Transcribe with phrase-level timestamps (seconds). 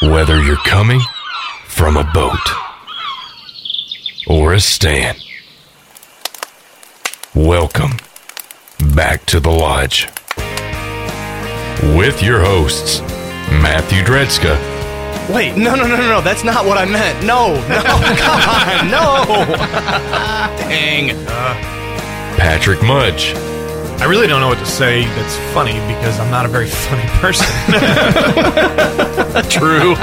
[0.00, 1.00] Whether you're coming
[1.66, 2.38] from a boat
[4.28, 5.18] or a stand,
[7.34, 7.96] welcome
[8.94, 10.08] back to the lodge
[11.96, 13.00] with your hosts,
[13.50, 14.56] Matthew Dredska,
[15.34, 16.20] Wait, no, no, no, no, no.
[16.22, 17.22] That's not what I meant.
[17.26, 17.82] No, no,
[18.16, 19.44] come on, no.
[20.56, 21.26] Dang.
[22.38, 23.34] Patrick Mudge,
[24.00, 27.02] I really don't know what to say that's funny because I'm not a very funny
[27.20, 27.46] person.
[29.50, 29.94] True.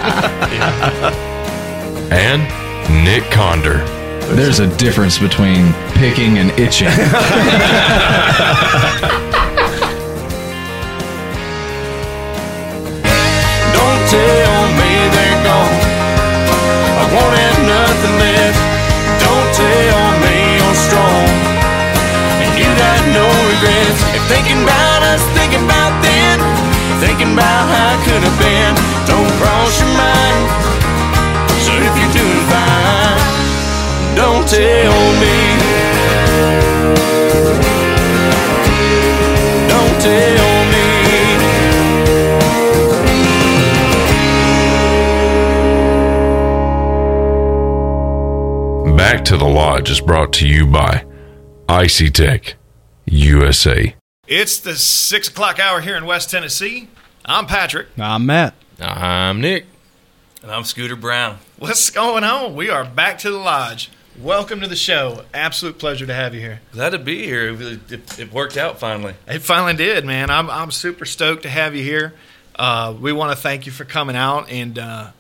[2.11, 2.43] and
[3.04, 3.78] Nick Conder.
[4.36, 6.87] There's a difference between picking and itching.
[24.28, 26.39] thinking about us, thinking about then,
[27.00, 28.74] thinking about how I could have been,
[29.06, 30.46] don't cross your mind.
[31.65, 33.20] So if you're doing fine,
[34.16, 35.36] don't tell me.
[39.68, 40.86] Don't tell me.
[48.98, 51.03] Back to the Lodge is brought to you by
[51.68, 52.56] Icy Tech
[53.06, 53.95] USA.
[54.28, 56.90] It's the six o'clock hour here in West Tennessee.
[57.23, 57.88] I'm Patrick.
[57.98, 58.56] I'm Matt.
[58.80, 59.66] I'm Nick.
[60.42, 61.40] And I'm Scooter Brown.
[61.58, 62.56] What's going on?
[62.56, 63.92] We are back to the lodge.
[64.20, 65.26] Welcome to the show.
[65.34, 66.62] Absolute pleasure to have you here.
[66.72, 67.50] Glad to be here.
[67.50, 69.14] It, it, it worked out finally.
[69.28, 70.30] It finally did, man.
[70.30, 72.14] I'm I'm super stoked to have you here.
[72.56, 75.12] Uh, we want to thank you for coming out, and uh,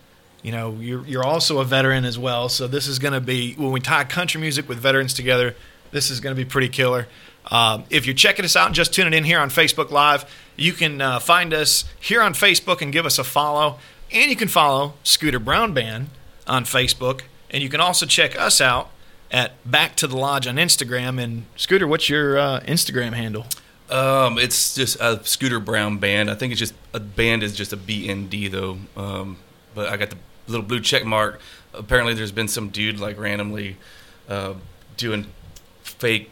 [0.41, 2.47] you know you're you're also a veteran as well.
[2.49, 5.55] So this is going to be when we tie country music with veterans together.
[5.91, 7.07] This is going to be pretty killer.
[7.51, 10.73] Um, if you're checking us out and just tuning in here on Facebook Live, you
[10.73, 13.77] can uh, find us here on Facebook and give us a follow.
[14.11, 16.09] And you can follow Scooter Brown Band
[16.47, 17.21] on Facebook.
[17.49, 18.89] And you can also check us out
[19.31, 21.21] at Back to the Lodge on Instagram.
[21.21, 23.45] And Scooter, what's your uh, Instagram handle?
[23.89, 26.31] Um, it's just a Scooter Brown band.
[26.31, 28.77] I think it's just a band is just a BND though.
[28.97, 29.37] Um,
[29.75, 30.17] but I got the
[30.47, 31.39] little blue check mark.
[31.73, 33.77] Apparently, there's been some dude like randomly
[34.27, 34.53] uh,
[34.97, 35.27] doing
[35.83, 36.31] fake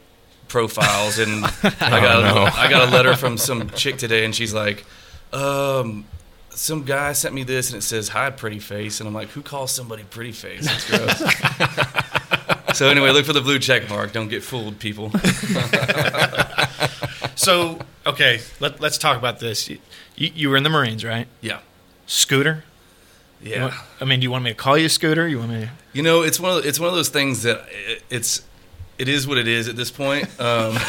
[0.53, 4.53] profiles, and I got a, I got a letter from some chick today, and she's
[4.53, 4.85] like,
[5.33, 6.05] um.
[6.55, 9.41] Some guy sent me this and it says "Hi, pretty face," and I'm like, "Who
[9.41, 10.67] calls somebody pretty face?
[10.67, 14.11] That's gross." so anyway, look for the blue check mark.
[14.11, 15.11] Don't get fooled, people.
[17.35, 19.69] So, okay, let, let's talk about this.
[19.69, 19.79] You,
[20.15, 21.27] you were in the Marines, right?
[21.41, 21.59] Yeah,
[22.05, 22.63] Scooter?
[23.41, 23.63] Yeah.
[23.63, 25.27] want- I mean, do you want me to call you Scooter?
[25.27, 25.69] You want me to...
[25.93, 28.43] You know, it's one of it's one of those things that it, it's
[28.97, 30.25] it is what it is at this point.
[30.39, 30.75] Um,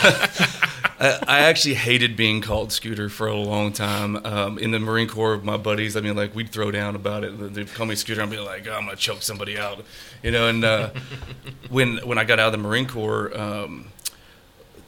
[0.96, 4.24] I, I actually hated being called Scooter for a long time.
[4.24, 7.54] Um, in the Marine Corps, my buddies, I mean, like we'd throw down about it.
[7.54, 8.22] They'd call me Scooter.
[8.22, 9.84] I'd be like, oh, I'm gonna choke somebody out,
[10.22, 10.48] you know.
[10.48, 10.90] And uh,
[11.70, 13.36] when when I got out of the Marine Corps.
[13.38, 13.88] Um,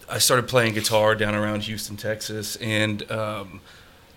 [0.08, 3.60] I started playing guitar down around Houston, Texas, and um,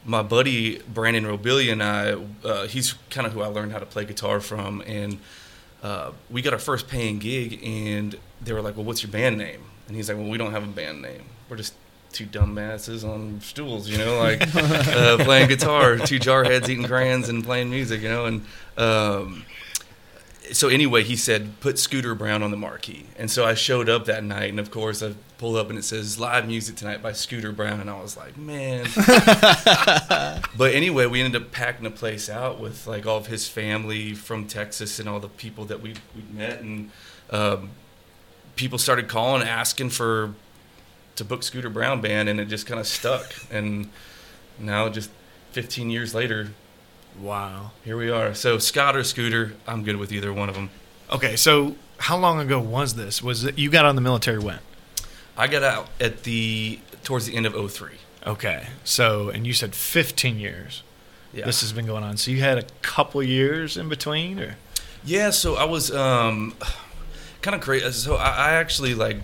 [0.05, 2.11] my buddy Brandon Robilia and I,
[2.47, 5.19] uh, he's kind of who I learned how to play guitar from, and
[5.83, 9.37] uh, we got our first paying gig, and they were like, "Well, what's your band
[9.37, 11.23] name?" And he's like, "Well, we don't have a band name.
[11.49, 11.73] We're just
[12.11, 17.43] two dumbasses on stools, you know, like uh, playing guitar, two jarheads eating crayons and
[17.43, 18.45] playing music, you know." And
[18.77, 19.45] um,
[20.51, 24.05] so anyway, he said, "Put Scooter Brown on the marquee." And so I showed up
[24.05, 27.11] that night, and of course, I pulled up and it says "Live Music Tonight" by
[27.13, 28.87] Scooter Brown, and I was like, "Man."
[30.57, 34.13] but anyway, we ended up packing the place out with like all of his family
[34.13, 36.91] from Texas and all the people that we we met, and
[37.29, 37.71] um,
[38.55, 40.33] people started calling, asking for
[41.15, 43.33] to book Scooter Brown band, and it just kind of stuck.
[43.51, 43.89] And
[44.57, 45.09] now, just
[45.51, 46.51] 15 years later,
[47.19, 47.71] Wow.
[47.83, 48.33] here we are.
[48.33, 50.69] So Scott or Scooter, I'm good with either one of them.
[51.11, 53.21] Okay, so how long ago was this?
[53.21, 54.59] Was it you got of the military when?
[55.37, 57.91] I got out at the towards the end of 03.
[58.25, 60.83] Okay, so and you said 15 years.
[61.33, 61.45] Yeah.
[61.45, 62.17] This has been going on.
[62.17, 64.55] So you had a couple years in between, or
[65.05, 66.55] Yeah, so I was um,
[67.41, 67.91] kind of crazy.
[67.91, 69.17] So I, I actually like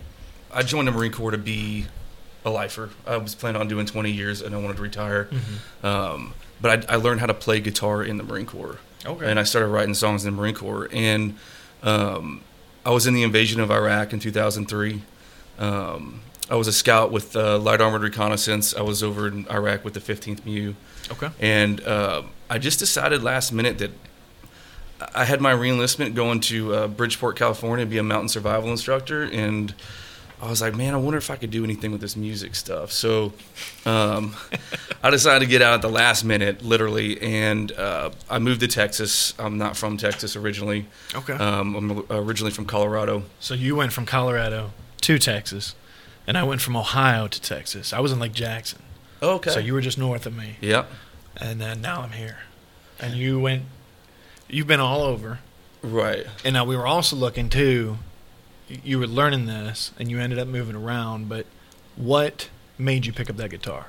[0.54, 1.86] I joined the Marine Corps to be
[2.46, 2.92] a lifer.
[3.08, 5.28] I was planning on doing 20 years and I wanted to retire.
[5.84, 8.78] Um, but I, I learned how to play guitar in the Marine Corps.
[9.06, 9.30] Okay.
[9.30, 10.90] And I started writing songs in the Marine Corps.
[10.92, 11.38] And
[11.84, 12.42] um,
[12.86, 15.02] I was in the invasion of Iraq in 2003.
[15.60, 18.76] Um, I was a scout with uh, light armored reconnaissance.
[18.76, 20.76] I was over in Iraq with the 15th MEU.
[21.12, 23.92] okay, And uh, I just decided last minute that
[25.14, 29.24] I had my reenlistment going to uh, Bridgeport, California, to be a mountain survival instructor,
[29.24, 29.74] and
[30.46, 32.92] I was like, man, I wonder if I could do anything with this music stuff.
[32.92, 33.34] So
[33.86, 34.36] um,
[35.04, 38.68] I decided to get out at the last minute, literally, and uh, I moved to
[38.68, 39.34] Texas.
[39.40, 40.86] I'm not from Texas originally.
[41.14, 41.34] Okay.
[41.34, 43.24] Um, I'm originally from Colorado.
[43.40, 44.72] So you went from Colorado
[45.02, 45.76] to Texas,
[46.28, 47.92] and I went from Ohio to Texas.
[47.92, 48.80] I was in Lake Jackson.
[49.24, 49.50] Okay.
[49.50, 50.90] So you were just north of me, Yep.
[51.38, 52.38] and then now I'm here.
[53.00, 53.64] And you went,
[54.48, 55.40] you've been all over.
[55.82, 56.26] Right.
[56.44, 57.98] And now we were also looking too.
[58.68, 61.30] You were learning this, and you ended up moving around.
[61.30, 61.46] But
[61.96, 63.88] what made you pick up that guitar?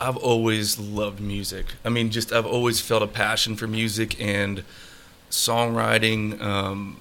[0.00, 1.74] I've always loved music.
[1.84, 4.64] I mean, just I've always felt a passion for music and
[5.30, 6.40] songwriting.
[6.40, 7.00] Um,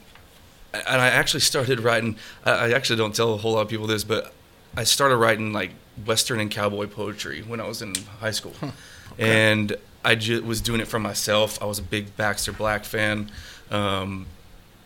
[0.74, 2.18] and I actually started writing.
[2.46, 4.34] I actually don't tell a whole lot of people this, but
[4.76, 5.72] I started writing like
[6.06, 8.54] Western and cowboy poetry when I was in high school,
[9.18, 11.62] and I just was doing it for myself.
[11.62, 13.32] I was a big Baxter Black fan.
[13.72, 14.28] Um,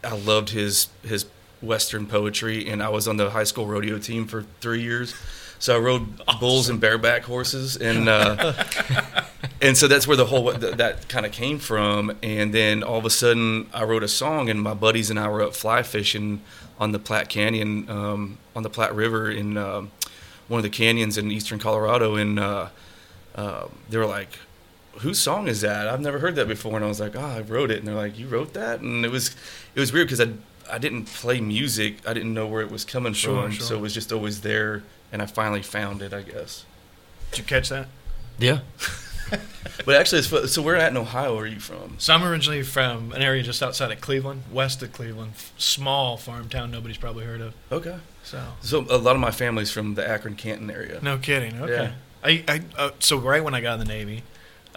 [0.03, 1.25] I loved his his
[1.61, 5.13] Western poetry, and I was on the high school rodeo team for three years.
[5.59, 8.53] So I rode bulls and bareback horses, and uh,
[9.61, 12.17] and so that's where the whole th- that kind of came from.
[12.23, 15.29] And then all of a sudden, I wrote a song, and my buddies and I
[15.29, 16.41] were up fly fishing
[16.79, 19.91] on the Platte Canyon, um, on the Platte River in um
[20.47, 22.67] one of the canyons in eastern Colorado, and uh,
[23.35, 24.39] uh, they were like,
[24.99, 25.87] "Whose song is that?
[25.87, 27.95] I've never heard that before." And I was like, "Oh, I wrote it." And they're
[27.95, 29.35] like, "You wrote that?" And it was
[29.75, 30.33] it was weird because I
[30.71, 31.97] I didn't play music.
[32.07, 33.65] I didn't know where it was coming Sure, from, sure.
[33.65, 34.83] so it was just always there.
[35.11, 36.65] And I finally found it, I guess.
[37.31, 37.87] Did you catch that?
[38.39, 38.59] Yeah.
[39.85, 41.95] but actually, it's, so where at in Ohio are you from?
[41.97, 46.49] So I'm originally from an area just outside of Cleveland, west of Cleveland, small farm
[46.49, 47.53] town nobody's probably heard of.
[47.71, 47.97] Okay.
[48.23, 50.99] So So a lot of my family's from the Akron Canton area.
[51.01, 51.61] no kidding.
[51.61, 51.91] Okay.
[52.23, 54.23] I, I uh, so right when I got in the Navy,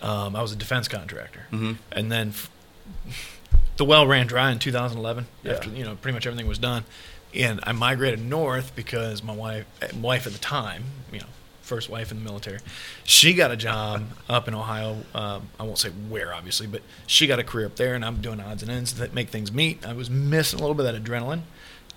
[0.00, 1.76] um, I was a defense contractor, Mhm.
[1.92, 2.50] and then f-
[3.76, 5.52] the well ran dry in 2011 Yeah.
[5.52, 6.84] after you know pretty much everything was done,
[7.34, 9.64] and I migrated north because my wife
[10.00, 11.26] wife at the time, you know,
[11.62, 12.58] first wife in the military,
[13.04, 14.98] she got a job up in Ohio.
[15.14, 18.20] Um, I won't say where, obviously, but she got a career up there, and I'm
[18.20, 19.84] doing odds and ends that make things meet.
[19.86, 21.42] I was missing a little bit of that adrenaline,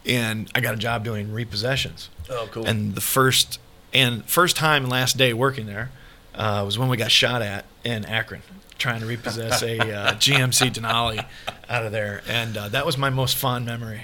[0.06, 2.08] and I got a job doing repossessions.
[2.30, 2.66] Oh, cool.
[2.66, 3.60] And the first
[3.94, 5.92] and first time and last day working there
[6.38, 8.42] uh, was when we got shot at in Akron,
[8.78, 11.26] trying to repossess a uh, GMC Denali
[11.70, 14.04] out of there, and uh, that was my most fond memory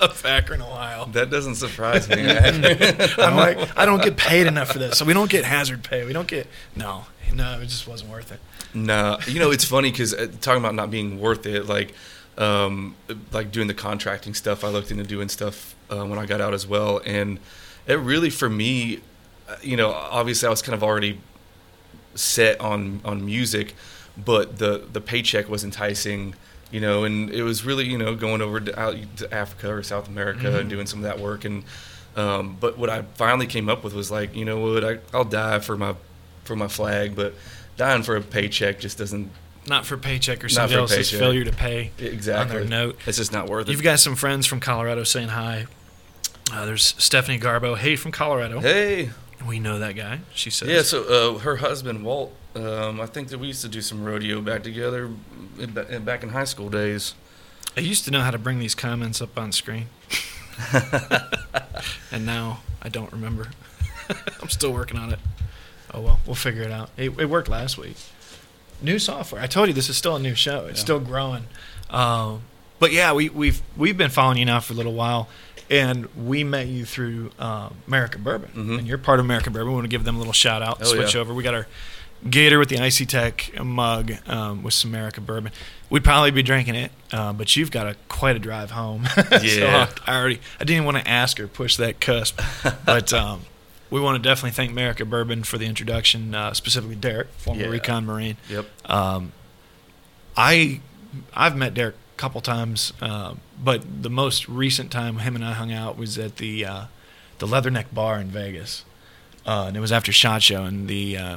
[0.00, 1.06] of Akron, Ohio.
[1.12, 2.28] that doesn't surprise me.
[3.18, 6.04] I'm like, I don't get paid enough for this, so we don't get hazard pay.
[6.04, 8.40] We don't get no, no, it just wasn't worth it.
[8.74, 11.94] No, you know it's funny because uh, talking about not being worth it, like,
[12.38, 12.96] um,
[13.32, 14.64] like doing the contracting stuff.
[14.64, 17.38] I looked into doing stuff uh, when I got out as well, and
[17.86, 19.00] it really for me,
[19.62, 21.20] you know, obviously I was kind of already
[22.14, 23.74] set on on music,
[24.16, 26.34] but the the paycheck was enticing,
[26.70, 29.82] you know, and it was really you know going over to, out to Africa or
[29.82, 31.64] South America and doing some of that work, and
[32.16, 35.24] um, but what I finally came up with was like, you know what, I, I'll
[35.24, 35.94] die for my
[36.44, 37.34] for my flag, but
[37.76, 39.30] dying for a paycheck just doesn't
[39.66, 42.98] Not for paycheck or somebody else's failure to pay exactly on their note.
[43.06, 43.72] It's just not worth it.
[43.72, 45.66] You've got some friends from Colorado saying hi.
[46.52, 47.76] Uh, there's Stephanie Garbo.
[47.76, 48.58] Hey, from Colorado.
[48.58, 49.10] hey,
[49.46, 50.20] We know that guy.
[50.34, 50.68] She says.
[50.68, 50.82] yeah.
[50.82, 54.40] So uh, her husband Walt, um, I think that we used to do some rodeo
[54.40, 55.10] back together
[55.58, 57.14] in, in- back in high school days.
[57.76, 59.86] I used to know how to bring these comments up on screen,
[62.12, 63.48] and now I don't remember.
[64.42, 65.18] I'm still working on it.
[65.94, 66.90] Oh well, we'll figure it out.
[66.96, 67.96] It, it worked last week.
[68.82, 69.40] New software.
[69.42, 70.66] I told you this is still a new show.
[70.66, 70.84] It's Yeah.
[70.84, 71.44] still growing.
[71.90, 72.42] Um,
[72.78, 75.28] but yeah, we, we've we've been following you now for a little while,
[75.70, 78.78] and we met you through uh, American Bourbon, Mhm.
[78.80, 79.68] and you're part of American Bourbon.
[79.68, 80.78] We want to give them a little shout out.
[80.82, 81.20] Oh, switch yeah.
[81.20, 81.32] over.
[81.32, 81.66] We got our
[82.28, 85.52] Gator with the Icy Tech mug um, with some American Bourbon.
[85.88, 89.06] We'd probably be drinking it, uh, but you've got a quite a drive home.
[89.30, 89.88] so Yeah.
[90.06, 92.38] I already I didn't want to ask or push that cusp,
[92.84, 93.42] but um,
[93.88, 97.68] we want to definitely thank America Bourbon for the introduction, uh, specifically Derek, former Yeah.
[97.68, 98.36] Recon Marine.
[98.50, 98.66] Yep.
[98.90, 99.32] Um,
[100.36, 100.80] I
[101.34, 105.72] I've met Derek couple times, uh, but the most recent time him and I hung
[105.72, 106.84] out was at the uh,
[107.38, 108.84] the Leatherneck Bar in Vegas,
[109.46, 111.36] uh, and it was after Shot Show, and the uh,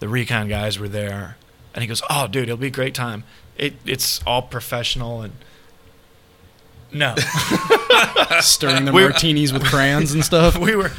[0.00, 1.36] the Recon guys were there,
[1.74, 3.24] and he goes, "Oh, dude, it'll be a great time.
[3.58, 5.34] It it's all professional and."
[6.92, 7.16] No,
[8.40, 10.56] Stirring the We're- martinis with crayons and stuff.
[10.66, 10.92] we were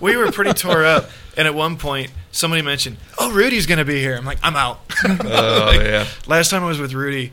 [0.00, 4.00] we were pretty tore up, and at one point somebody mentioned, "Oh, Rudy's gonna be
[4.00, 6.06] here." I'm like, "I'm out." Oh yeah.
[6.26, 7.32] Last time I was with Rudy,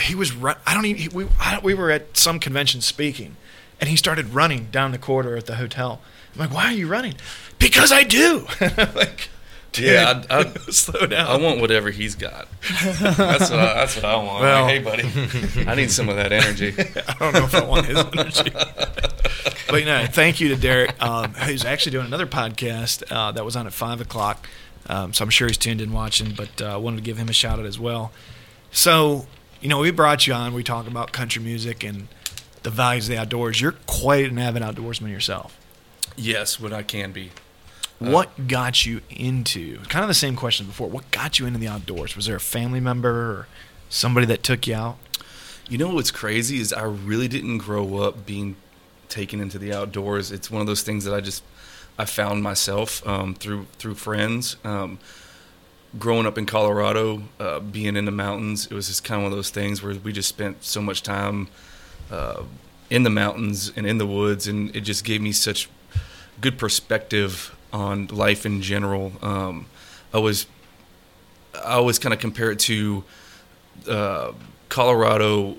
[0.00, 0.56] he was run.
[0.66, 1.02] I don't even.
[1.02, 3.36] He, we I, we were at some convention speaking,
[3.80, 6.00] and he started running down the corridor at the hotel.
[6.34, 7.14] I'm like, "Why are you running?"
[7.58, 8.46] Because I do.
[8.94, 9.28] like,
[9.78, 11.26] Yeah, I, I, Slow down.
[11.26, 12.48] I want whatever he's got.
[12.82, 14.40] That's what I, that's what I want.
[14.42, 16.74] Well- like, hey, buddy, I need some of that energy.
[16.78, 18.50] I don't know if I want his energy.
[19.68, 23.44] but you know, thank you to Derek, um, who's actually doing another podcast uh, that
[23.44, 24.46] was on at five o'clock.
[24.88, 27.28] Um, so I'm sure he's tuned in watching, but uh, I wanted to give him
[27.28, 28.10] a shout out as well.
[28.72, 29.26] So,
[29.62, 30.52] you know, we brought you on.
[30.52, 32.08] We talk about country music and
[32.64, 33.60] the values of the outdoors.
[33.60, 35.58] You're quite an avid outdoorsman yourself.
[36.16, 37.30] Yes, what I can be.
[37.98, 40.88] What got you into kind of the same question before?
[40.88, 42.16] What got you into the outdoors?
[42.16, 43.48] Was there a family member or
[43.88, 44.98] somebody that took you out?
[45.68, 48.56] You know what's crazy is I really didn't grow up being
[49.08, 50.32] taken into the outdoors.
[50.32, 51.44] It's one of those things that I just
[51.96, 54.56] I found myself um, through through friends.
[54.64, 54.98] Um,
[55.98, 59.32] growing up in Colorado, uh, being in the mountains, it was just kind of one
[59.32, 61.48] of those things where we just spent so much time
[62.10, 62.42] uh,
[62.90, 65.68] in the mountains and in the woods, and it just gave me such
[66.40, 69.12] good perspective on life in general.
[69.22, 69.66] Um,
[70.12, 70.46] I was
[71.54, 73.04] I always kind of compare it to
[73.88, 74.32] uh,
[74.68, 75.56] Colorado.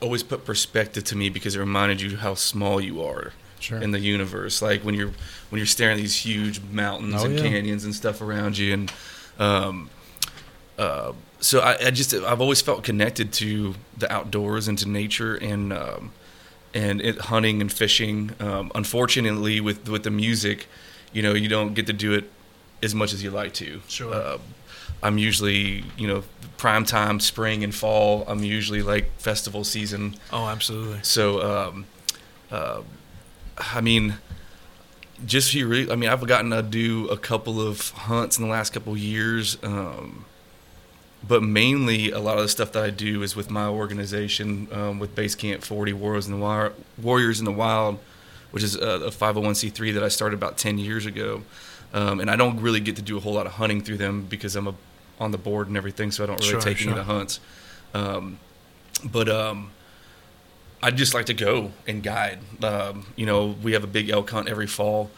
[0.00, 3.78] Always put perspective to me because it reminded you how small you are Sure.
[3.80, 4.60] in the universe.
[4.60, 5.12] Like when you're
[5.50, 7.42] when you're staring at these huge mountains Oh, and yeah.
[7.42, 8.90] canyons and stuff around you, and
[9.38, 9.90] um,
[10.78, 15.34] uh, so I, I just I've always felt connected to the outdoors and to nature
[15.34, 16.12] and um,
[16.74, 18.32] and it, hunting and fishing.
[18.40, 20.68] Um, unfortunately, with with the music,
[21.12, 22.30] you know, you don't get to do it
[22.82, 23.80] as much as you like to.
[23.88, 24.12] Sure.
[24.12, 24.38] Uh,
[25.02, 26.22] I'm usually, you know,
[26.58, 28.24] prime time, spring and fall.
[28.28, 30.14] I'm usually like festival season.
[30.32, 31.00] Oh, absolutely.
[31.02, 31.86] So, um,
[32.50, 32.82] uh,
[33.58, 34.14] I mean,
[35.26, 38.50] just you really, I mean, I've gotten to do a couple of hunts in the
[38.50, 40.24] last couple of years, um,
[41.26, 44.98] but mainly a lot of the stuff that I do is with my organization, um,
[44.98, 47.98] with Base Camp 40 Warriors in the Wild, Warriors in the Wild,
[48.50, 51.42] which is a, a 501c3 that I started about 10 years ago.
[51.94, 54.26] Um, and I don't really get to do a whole lot of hunting through them
[54.28, 54.74] because I'm a,
[55.20, 57.38] on the board and everything, so I don't really Sure, take any of the hunts.
[57.94, 58.38] Um,
[59.04, 59.70] but um,
[60.82, 62.38] I'd just like to go and guide.
[62.62, 65.10] Um, you know, we have a big elk hunt every fall,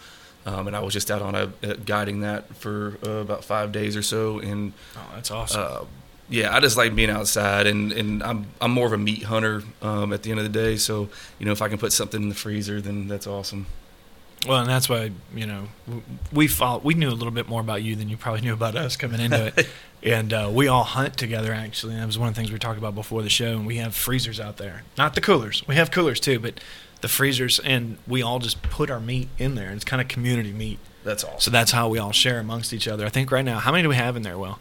[0.46, 3.72] um, and I was just out on a uh, guiding that for uh, about five
[3.72, 4.38] days or so.
[4.40, 5.62] And Oh, that's awesome.
[5.66, 5.84] uh,
[6.28, 9.62] yeah, I just like being outside, and, and I'm I'm more of a meat hunter
[9.82, 10.76] um, at the end of the day.
[10.76, 13.66] So you know, if I can put something in the freezer, then that's awesome.
[14.46, 15.68] Well, and that's why you know
[16.32, 18.76] we follow, we knew a little bit more about you than you probably knew about
[18.76, 19.68] us coming into it,
[20.02, 21.52] and uh, we all hunt together.
[21.52, 23.52] Actually, that was one of the things we talked about before the show.
[23.56, 25.66] And we have freezers out there, not the coolers.
[25.66, 26.60] We have coolers too, but
[27.00, 29.70] the freezers, and we all just put our meat in there.
[29.70, 31.40] It's kind of community meat, That's awesome.
[31.40, 33.04] so that's how we all share amongst each other.
[33.06, 34.38] I think right now, how many do we have in there?
[34.38, 34.58] Well,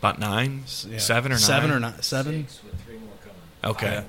[0.00, 0.98] about nine, Yeah.
[0.98, 2.46] seven or seven or nine, seven.
[3.64, 4.04] Okay.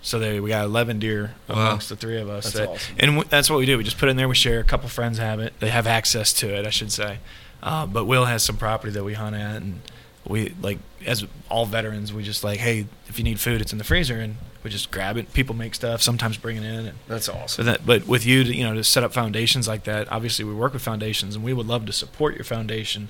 [0.00, 1.56] So there we got 11 deer Wow.
[1.56, 2.44] amongst the three of us.
[2.44, 2.94] That's that- awesome.
[3.00, 3.76] And w- that's what we do.
[3.78, 4.28] We just put it in there.
[4.28, 4.60] We share.
[4.60, 5.54] A couple friends have it.
[5.60, 7.18] They have access to it, I should say.
[7.62, 9.80] Uh, but Will has some property that we hunt at, and
[10.26, 13.78] we like as all veterans, we just like, hey, if you need food, it's in
[13.78, 15.32] the freezer, and we just grab it.
[15.32, 17.66] People make stuff, sometimes bring it in, and That's so awesome.
[17.66, 17.84] that.
[17.84, 20.72] But with you, to, you know, to set up foundations like that, obviously we work
[20.72, 23.08] with foundations, and we would love to support your foundation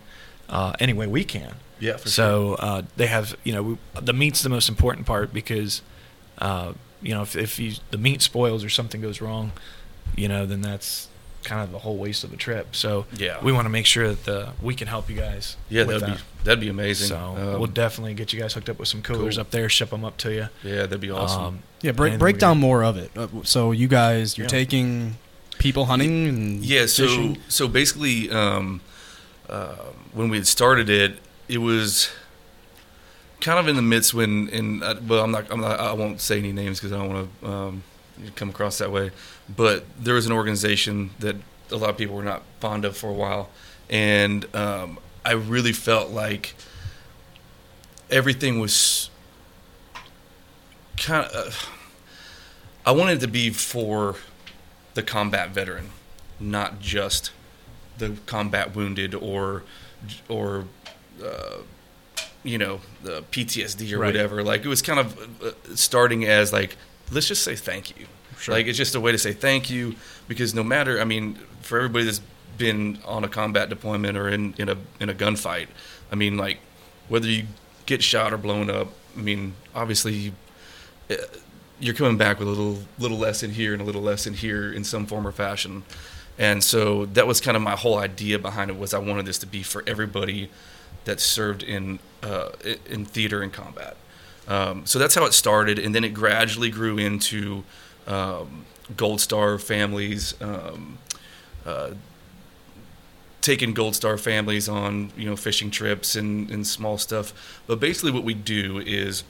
[0.49, 1.55] uh, any way we can.
[1.81, 5.33] Yeah, for so uh, they have, you know, we, the meat's the most important part
[5.35, 5.83] because,
[6.41, 9.53] uh, you know, if, if you, the meat spoils or something goes wrong,
[10.17, 11.09] you know, then that's
[11.45, 12.75] kind of the whole waste of the trip.
[12.75, 13.43] So Yeah.
[13.43, 15.57] we want to make sure that the, we can help you guys.
[15.71, 16.17] Yeah, that'd that.
[16.17, 17.09] be that'd be amazing.
[17.09, 19.43] So Um, we'll definitely get you guys hooked up with some coolers cool.
[19.43, 20.49] up there, ship them up to you.
[20.65, 21.43] yeah, that'd be awesome.
[21.43, 23.11] Um, Yeah, break and break we- down more of it.
[23.17, 24.49] Uh, So you guys, you're Yeah.
[24.51, 25.17] taking
[25.59, 27.39] people hunting and Yeah, so fishing?
[27.49, 28.81] so basically, um,
[29.49, 29.75] uh,
[30.13, 31.19] when we had started it,
[31.49, 32.11] it was
[33.41, 36.21] kind of in the midst when, and uh, well, I'm not, I'm not, I won't
[36.21, 37.83] say any names because I don't want to um,
[38.37, 39.11] come across that way.
[39.55, 41.37] But there was an organization that
[41.71, 43.51] a lot of people were not fond of for a while,
[43.89, 46.55] and um, I really felt like
[48.11, 49.11] everything was
[50.97, 51.35] kind of.
[51.35, 51.75] Uh,
[52.87, 54.17] I wanted it to be for
[54.95, 55.91] the combat veteran,
[56.41, 57.33] not just
[57.99, 59.63] the combat wounded or
[60.29, 60.65] or
[61.23, 61.59] uh,
[62.45, 64.07] you know the PTSD or Right.
[64.07, 64.43] whatever.
[64.43, 66.77] Like it was kind of uh, starting as like
[67.11, 68.07] let's just say thank you.
[68.47, 69.97] Like it's just a way to say thank you
[70.29, 72.21] because no matter I mean for everybody that's
[72.57, 75.67] been on a combat deployment or in, in a in a gunfight,
[76.13, 76.59] I mean like
[77.09, 77.45] whether you
[77.87, 80.33] get shot or blown up, I mean obviously you,
[81.11, 81.15] uh,
[81.81, 84.85] you're coming back with a little little lesson here and a little lesson here in
[84.85, 85.83] some form or fashion.
[86.39, 89.39] And so that was kind of my whole idea behind it was I wanted this
[89.39, 90.49] to be for everybody
[91.05, 92.51] that served in uh,
[92.87, 93.97] in theater and combat.
[94.47, 97.65] Um, so that's how it started, and then it gradually grew into
[98.07, 98.65] um,
[98.97, 100.99] Gold Star families, um,
[101.67, 101.91] uh,
[103.43, 107.61] taking Gold Star families on you know fishing trips and, and small stuff.
[107.67, 109.25] But basically, what we do is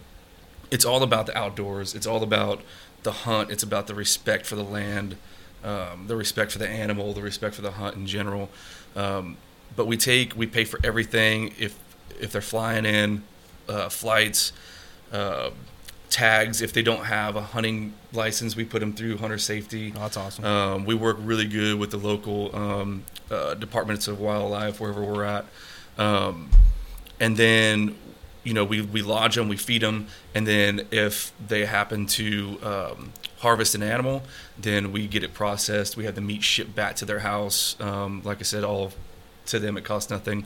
[0.71, 1.95] it's all about the outdoors.
[1.95, 2.63] It's all about
[3.03, 3.51] the hunt.
[3.51, 5.17] It's about the respect for the land,
[5.65, 8.51] um, the respect for the animal, the respect for the hunt in general.
[8.95, 9.37] Um,
[9.77, 11.79] but we take we pay for everything if
[12.21, 13.23] if they're flying in,
[13.69, 14.53] uh, flights,
[15.13, 15.51] uh,
[16.11, 16.61] tags.
[16.61, 19.93] If they don't have a hunting license, we put them through hunter safety.
[19.97, 20.45] Oh, that's awesome.
[20.45, 25.25] Um, we work really good with the local um, uh, departments of wildlife wherever we're
[25.25, 25.45] at,
[25.97, 26.51] um,
[27.21, 27.97] and then
[28.45, 32.59] you know we we lodge them, we feed them, and then if they happen to
[32.63, 34.23] um, harvest an animal,
[34.59, 35.97] then we get it processed.
[35.97, 37.77] We have the meat shipped back to their house.
[37.81, 38.93] Um, like I said, all
[39.49, 40.45] to them it costs nothing.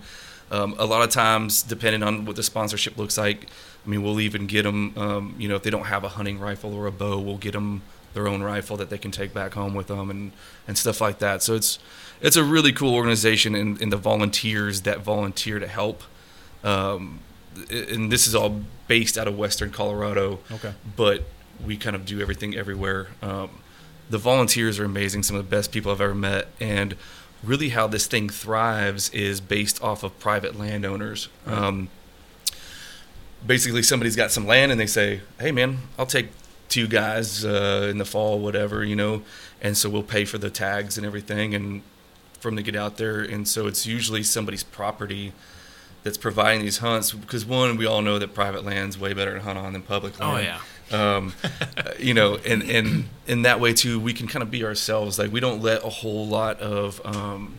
[0.51, 3.49] Um, a lot of times, depending on what the sponsorship looks like,
[3.85, 4.93] I mean, we'll even get them.
[4.97, 7.53] Um, you know, if they don't have a hunting rifle or a bow, we'll get
[7.53, 7.83] them
[8.15, 10.33] their own rifle that they can take back home with them and,
[10.69, 11.43] and stuff like that.
[11.43, 11.79] So it's
[12.21, 16.03] it's a really cool organization, and, and the volunteers that volunteer to help.
[16.63, 17.21] Um,
[17.71, 20.39] and this is all based out of Western Colorado.
[20.51, 20.75] Okay.
[20.97, 21.25] But
[21.65, 23.09] we kind of do everything everywhere.
[23.23, 23.51] Um,
[24.11, 25.23] the volunteers are amazing.
[25.23, 26.95] Some of the best people I've ever met, and
[27.43, 31.29] really how this thing thrives is based off of private landowners.
[31.47, 31.89] Um,
[33.47, 36.29] basically, somebody's got some land, and they say, "Hey, man, I'll take
[36.69, 39.23] two guys uh, in the fall, whatever, you know."
[39.61, 41.83] And so we'll pay for the tags and everything, and
[42.41, 43.21] for them to get out there.
[43.21, 45.33] And so it's usually somebody's property
[46.03, 49.41] that's providing these hunts because one, we all know that private land's way better to
[49.41, 50.33] hunt on than public land.
[50.33, 50.61] Oh yeah.
[50.91, 51.35] Um,
[51.99, 55.19] you know, and and in that way too, we can kind of be ourselves.
[55.19, 57.59] Like we don't let a whole lot of um,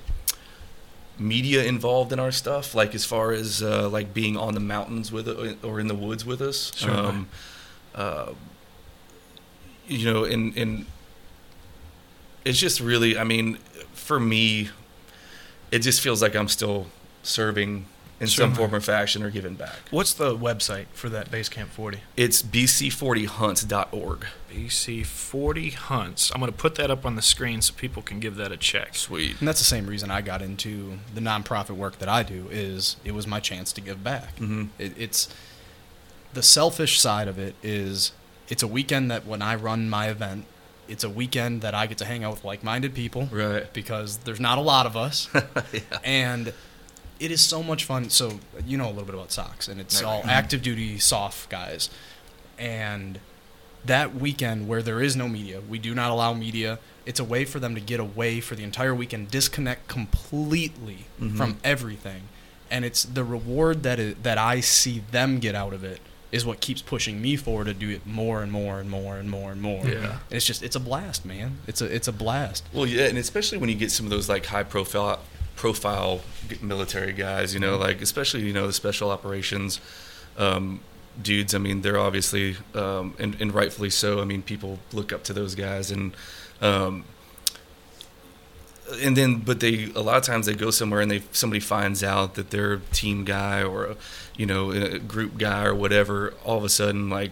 [1.17, 2.75] media involved in our stuff.
[2.75, 5.27] Like as far as uh, like being on the mountains with
[5.63, 6.71] or in the woods with us.
[6.75, 6.91] Sure.
[6.91, 7.27] Um,
[7.95, 8.33] uh,
[9.87, 10.85] you know, and and
[12.45, 13.17] it's just really.
[13.17, 13.57] I mean,
[13.93, 14.69] for me,
[15.71, 16.87] it just feels like I'm still
[17.23, 17.85] serving
[18.23, 19.75] in some form or fashion or given back.
[19.91, 21.99] What's the website for that Basecamp 40?
[22.17, 24.25] It's bc40hunts.org.
[24.51, 26.31] BC 40 hunts.
[26.33, 28.57] I'm going to put that up on the screen so people can give that a
[28.57, 28.95] check.
[28.95, 29.39] Sweet.
[29.39, 32.47] And that's the same reason I got into the nonprofit work that I do.
[32.51, 34.35] Is it was my chance to give back.
[34.37, 34.69] Mhm.
[34.77, 35.27] It, it's
[36.33, 37.55] the selfish side of it.
[37.63, 38.11] Is
[38.49, 40.45] it's a weekend that when I run my event,
[40.87, 43.27] it's a weekend that I get to hang out with like-minded people.
[43.31, 43.71] Right.
[43.73, 45.29] Because there's not a lot of us,
[45.73, 45.79] yeah.
[46.03, 46.53] and
[47.23, 48.09] it is so much fun.
[48.09, 50.29] So you know a little bit about socks, and it's all mm-hmm.
[50.29, 51.89] active duty SOF guys,
[52.59, 53.19] and
[53.85, 56.79] that weekend where there is no media, we do not allow media.
[57.05, 61.35] It's a way for them to get away for the entire weekend, disconnect completely mm-hmm.
[61.35, 62.23] from everything,
[62.69, 66.01] and it's the reward that it, that I see them get out of it
[66.33, 69.29] is what keeps pushing me forward to do it more and more and more and
[69.29, 69.85] more and more.
[69.85, 69.95] Yeah.
[69.95, 71.59] And it's just it's a blast, man.
[71.67, 72.65] It's a it's a blast.
[72.73, 75.21] Well, yeah, and especially when you get some of those like high profile
[75.55, 76.21] profile
[76.61, 79.79] military guys, you know, like especially you know the special operations
[80.37, 80.79] um,
[81.21, 81.53] dudes.
[81.53, 84.21] I mean, they're obviously um, and, and rightfully so.
[84.21, 86.15] I mean, people look up to those guys, and
[86.61, 87.05] um,
[89.01, 92.03] and then but they a lot of times they go somewhere and they somebody finds
[92.03, 93.95] out that they're a team guy or a,
[94.35, 96.33] you know a group guy or whatever.
[96.43, 97.31] All of a sudden, like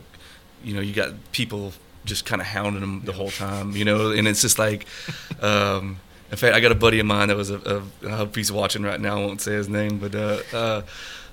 [0.63, 1.73] you know, you got people
[2.05, 4.85] just kind of hounding them the whole time, you know, and it's just like.
[5.41, 5.97] Um,
[6.31, 7.57] in fact, I got a buddy of mine that was a,
[8.03, 9.17] a I hope he's watching right now.
[9.21, 10.81] I won't say his name, but uh, uh,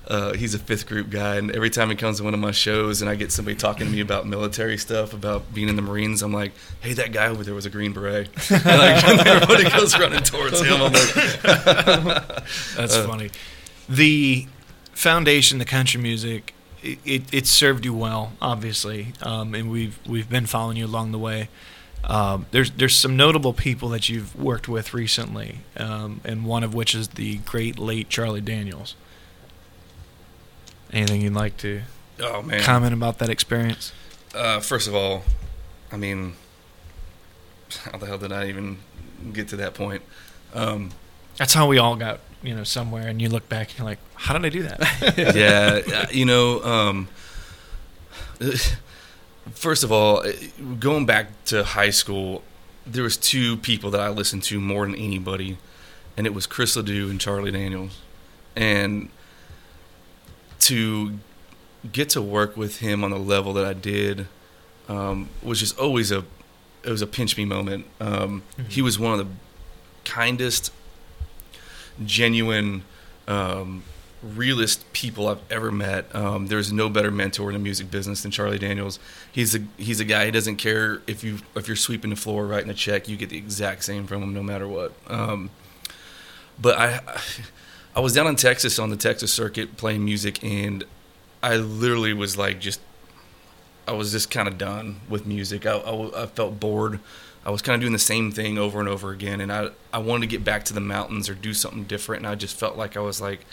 [0.09, 2.51] uh, he's a fifth group guy, and every time he comes to one of my
[2.51, 5.83] shows, and I get somebody talking to me about military stuff, about being in the
[5.83, 9.71] Marines, I'm like, "Hey, that guy over there was a Green Beret." and like, everybody
[9.71, 10.73] goes running towards him.
[10.83, 11.15] I'm like,
[12.77, 13.31] That's Uh, funny.
[13.89, 14.47] The
[14.93, 20.29] foundation, the country music, it, it, it served you well, obviously, um, and we've we've
[20.29, 21.49] been following you along the way.
[22.09, 26.73] Um, there's there's some notable people that you've worked with recently, um, and one of
[26.75, 28.95] which is the great late Charlie Daniels.
[30.91, 31.83] Anything you'd like to
[32.21, 33.93] "Oh man." comment about that experience?
[34.35, 35.23] Uh, first of all,
[35.93, 36.35] I mean,
[37.85, 38.79] how the hell did I even
[39.33, 40.03] get to that point?
[40.55, 40.91] Um,
[41.37, 43.99] That's how we all got, you know, somewhere, and you look back and you're like,
[44.15, 45.35] how did I do that?
[45.37, 47.09] yeah, uh, you know, um,
[49.53, 50.33] first of all, uh,
[50.79, 52.43] going back to high school,
[52.87, 55.59] there was two people that I listened to more than anybody,
[56.17, 57.99] and it was Chris LeDoux and Charlie Daniels,
[58.57, 59.09] and
[60.61, 61.19] to
[61.93, 64.27] get to work with him on the level that I did
[64.89, 66.25] um, was just always a
[66.85, 67.87] it was a pinch me moment.
[68.01, 69.33] Um, He was one of the
[70.05, 70.73] kindest,
[72.05, 72.83] genuine,
[73.27, 73.83] um,
[74.23, 76.15] realist people I've ever met.
[76.15, 78.99] Um, there's no better mentor in the music business than Charlie Daniels.
[79.31, 80.27] He's a he's a guy.
[80.27, 83.31] He doesn't care if you if you're sweeping the floor, writing a check, you get
[83.31, 84.93] the exact same from him no matter what.
[85.07, 85.51] Um,
[86.61, 87.01] but I,
[87.95, 90.85] I was down in Texas on the Texas circuit playing music, and
[91.43, 92.81] I literally was like, just,
[93.87, 95.67] I was just kind of done with music.
[95.67, 97.01] I, I, I felt bored.
[97.45, 99.99] I was kind of doing the same thing over and over again, and I, I
[99.99, 102.77] wanted to get back to the mountains or do something different, and I just felt
[102.77, 103.47] like I was like,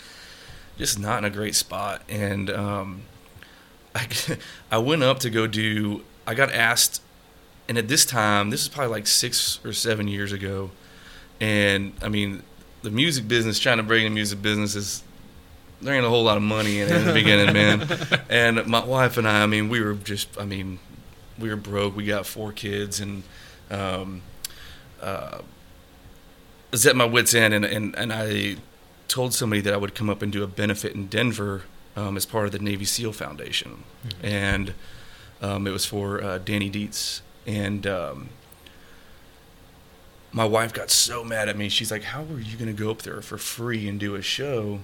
[0.76, 3.02] just not in a great spot, and um,
[3.94, 4.08] I,
[4.70, 6.02] I went up to go do.
[6.26, 7.02] I got asked,
[7.68, 10.70] and at this time, this is probably like six or seven years ago,
[11.40, 12.42] and I mean,
[12.82, 15.02] the music business, trying to break in the music business is
[15.82, 17.86] there ain't a whole lot of money in it in the beginning, man.
[18.30, 20.78] And my wife and I, I mean, we were just, I mean,
[21.38, 21.94] we were broke.
[21.94, 23.22] We got four kids, and
[23.70, 24.22] um,
[25.02, 25.40] uh, I
[26.70, 28.56] was at my wits' end, and, and, and I
[29.08, 31.62] told somebody that I would come up and do a benefit in Denver
[31.94, 33.84] um, as part of the Navy SEAL Foundation,
[34.22, 34.74] and
[35.40, 38.28] um, it was for uh, Danny Dietz, and um,
[40.32, 41.68] my wife got so mad at me.
[41.68, 44.22] She's like, "How are you going to go up there for free and do a
[44.22, 44.80] show?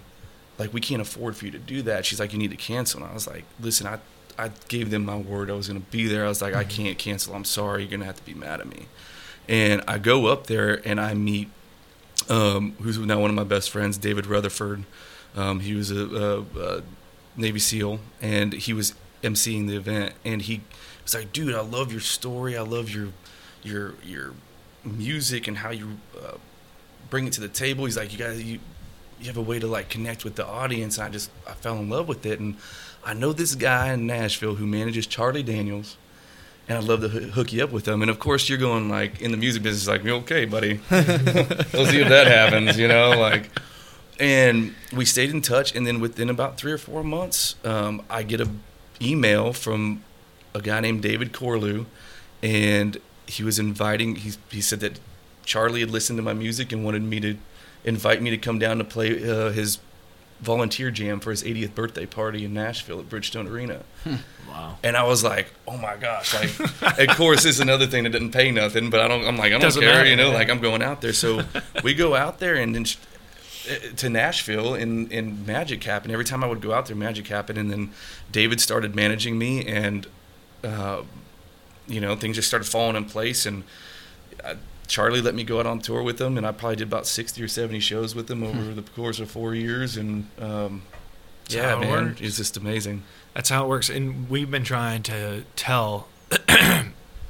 [0.59, 3.03] Like, we can't afford for you to do that." She's like, "You need to cancel."
[3.03, 3.99] And I was like, "Listen, I
[4.39, 5.51] I gave them my word.
[5.51, 6.25] I was going to be there.
[6.25, 7.35] I was like, I can't cancel.
[7.35, 7.83] I'm sorry.
[7.83, 8.87] You're going to have to be mad at me."
[9.49, 11.51] And I go up there and I meet
[12.31, 14.85] um, who's now one of my best friends, David Rutherford.
[15.37, 16.83] Um, he was a, a, a
[17.37, 20.15] Navy SEAL, and he was emceeing the event.
[20.25, 20.63] And he
[21.03, 22.57] was like, "Dude, I love your story.
[22.57, 23.09] I love your
[23.63, 24.35] your your
[24.85, 26.37] music and how you uh,
[27.11, 28.61] bring it to the table." He's like, "You guys, you
[29.21, 31.79] you have a way to like connect with the audience." And I just I fell
[31.79, 32.57] in love with it, and
[33.05, 35.97] I know this guy in Nashville who manages Charlie Daniels.
[36.69, 38.03] And I'd love to hook you up with them.
[38.03, 42.01] And of course, you're going like in the music business, like, okay, buddy, we'll see
[42.01, 43.51] if that happens, you know, like.
[44.21, 48.23] And we stayed in touch, and then within about three or four months, um, I
[48.23, 48.49] get a
[49.01, 50.05] email from
[50.55, 51.87] a guy named David Corlew,
[52.43, 54.17] and he was inviting.
[54.17, 55.01] He he said that
[55.45, 57.37] Charlie had listened to my music and wanted me to
[57.85, 59.79] invite me to come down to play uh, his
[60.43, 63.83] volunteer jam for his 80th birthday party in Nashville at Bridgestone Arena.
[64.49, 64.77] Wow.
[64.83, 66.35] And I was like, oh my gosh!
[66.35, 69.25] Like, of course, this is another thing that doesn't pay nothing, but I don't.
[69.25, 70.29] I'm like, I don't Doesn't care, matter, you know.
[70.31, 70.35] yeah.
[70.35, 71.43] Like, I'm going out there, so
[71.83, 72.85] we go out there and then
[73.71, 76.13] uh, to Nashville and and Magic happened.
[76.13, 77.93] Every time I would go out there, Magic happened, and then
[78.31, 80.07] David started managing me, and
[80.65, 81.03] uh,
[81.87, 83.63] you know, things just started falling in place, and.
[84.45, 84.57] I,
[84.93, 87.43] Charlie let me go out on tour with him, and I probably did about sixty
[87.43, 90.83] or seventy shows with him over the course of four years, and um,
[91.49, 92.21] yeah, man, works.
[92.21, 93.03] it's just amazing.
[93.33, 93.89] That's how it works.
[93.89, 96.09] And we've been trying to tell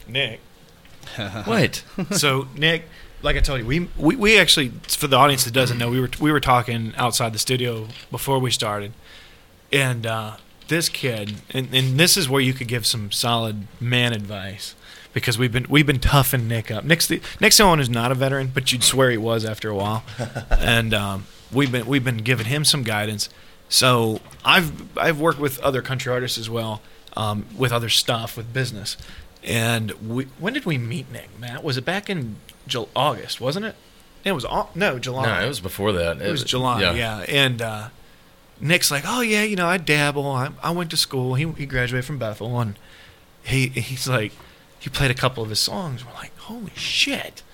[0.09, 0.41] Nick.
[1.45, 1.85] What?
[2.11, 2.89] so Nick,
[3.23, 6.01] like I told you, we, we we actually for the audience that doesn't know, we
[6.01, 8.93] were we were talking outside the studio before we started,
[9.73, 14.13] and uh, this kid, and, and this is where you could give some solid man
[14.13, 14.75] advice
[15.13, 16.85] because we've been we've been toughing Nick up.
[16.85, 19.69] Nick's the Nick's the one who's not a veteran, but you'd swear he was after
[19.69, 20.05] a while,
[20.51, 23.29] and um, we've been we've been giving him some guidance.
[23.69, 26.83] So I've I've worked with other country artists as well,
[27.17, 28.97] um, with other stuff with business.
[29.45, 31.29] And we, when did we meet Nick?
[31.39, 32.37] Matt, was it back in
[32.69, 33.41] Jul- August?
[33.41, 33.75] Wasn't it?
[34.25, 34.45] It was
[34.77, 35.27] no July.
[35.27, 36.23] No, it was before that.
[36.23, 37.25] It was July, yeah.
[37.29, 37.89] And uh,
[38.61, 40.27] Nick's like, oh yeah, you know, I dabble.
[40.27, 41.35] I, I went to school.
[41.35, 42.79] He, he graduated from Bethel, and
[43.43, 44.33] he he's like,
[44.83, 46.05] he played a couple of his songs.
[46.05, 47.45] We're like, holy shit!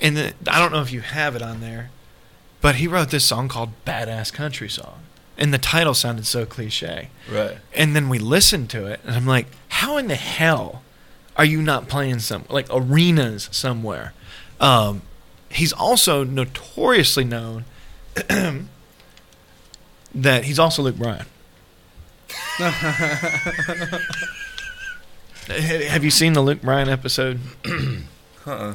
[0.00, 1.90] And the, I don't know if you have it on there,
[2.60, 5.02] but he wrote this song called "Badass Country Song,"
[5.38, 7.10] and the title sounded so cliche.
[7.30, 7.58] Right.
[7.72, 10.82] And then we listened to it, and I'm like, how in the hell
[11.36, 14.12] are you not playing some like arenas somewhere?
[14.58, 15.02] Um,
[15.50, 17.64] he's also notoriously known
[20.12, 21.26] that he's also Luke Bryan.
[25.50, 27.40] Have you seen the Luke Bryan episode?
[28.46, 28.74] Uh-uh.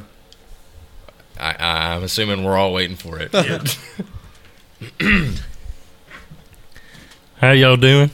[1.39, 3.31] I, I, I'm assuming we're all waiting for it.
[7.37, 8.09] How y'all doing?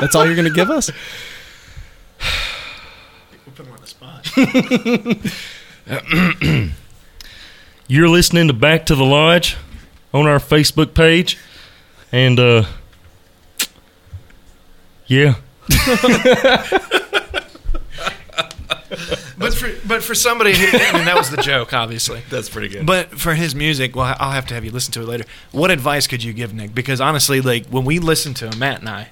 [0.00, 0.90] That's all you're gonna give us?
[3.46, 4.30] We'll put him on the spot.
[7.88, 9.56] You're listening to Back to the Lodge
[10.14, 11.38] on our Facebook page,
[12.12, 12.64] and uh,
[15.10, 15.34] yeah,
[19.38, 22.22] But for but for somebody, who, I mean, that was the joke, obviously.
[22.30, 22.84] That's pretty good.
[22.84, 25.24] But for his music, well, I'll have to have you listen to it later.
[25.50, 26.74] What advice could you give Nick?
[26.74, 29.08] Because honestly, like when we listen to him, Matt and I,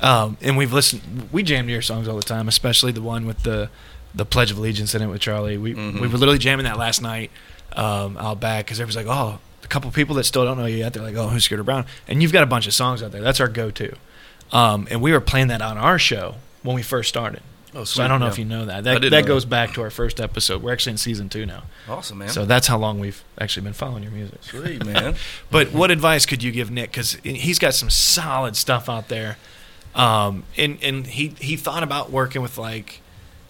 [0.00, 3.24] um, and we've listened, we jam to your songs all the time, especially the one
[3.26, 3.70] with the
[4.14, 5.56] the Pledge of Allegiance in it with Charlie.
[5.58, 6.00] We Mhm.
[6.00, 7.30] we were literally jamming that last night
[7.76, 10.78] um, out back because everyone's like, oh, a couple people that still don't know you
[10.78, 10.92] yet.
[10.92, 11.86] They're like, oh, who's Scooter Brown?
[12.08, 13.22] And you've got a bunch of songs out there.
[13.22, 13.94] That's our go-to.
[14.52, 17.42] Um, and we were playing that on our show when we first started.
[17.74, 18.84] Oh, So I don't know sweet, if you know that.
[18.84, 19.50] That that goes that.
[19.50, 20.62] back to our first episode.
[20.62, 21.62] We're actually in season two now.
[21.88, 22.28] Awesome, man.
[22.28, 24.42] So that's how long we've actually been following your music.
[24.42, 25.14] Sweet, man.
[25.50, 26.90] But what advice could you give Nick?
[26.90, 29.38] Because he's got some solid stuff out there,
[29.94, 33.00] um, and and he he thought about working with like,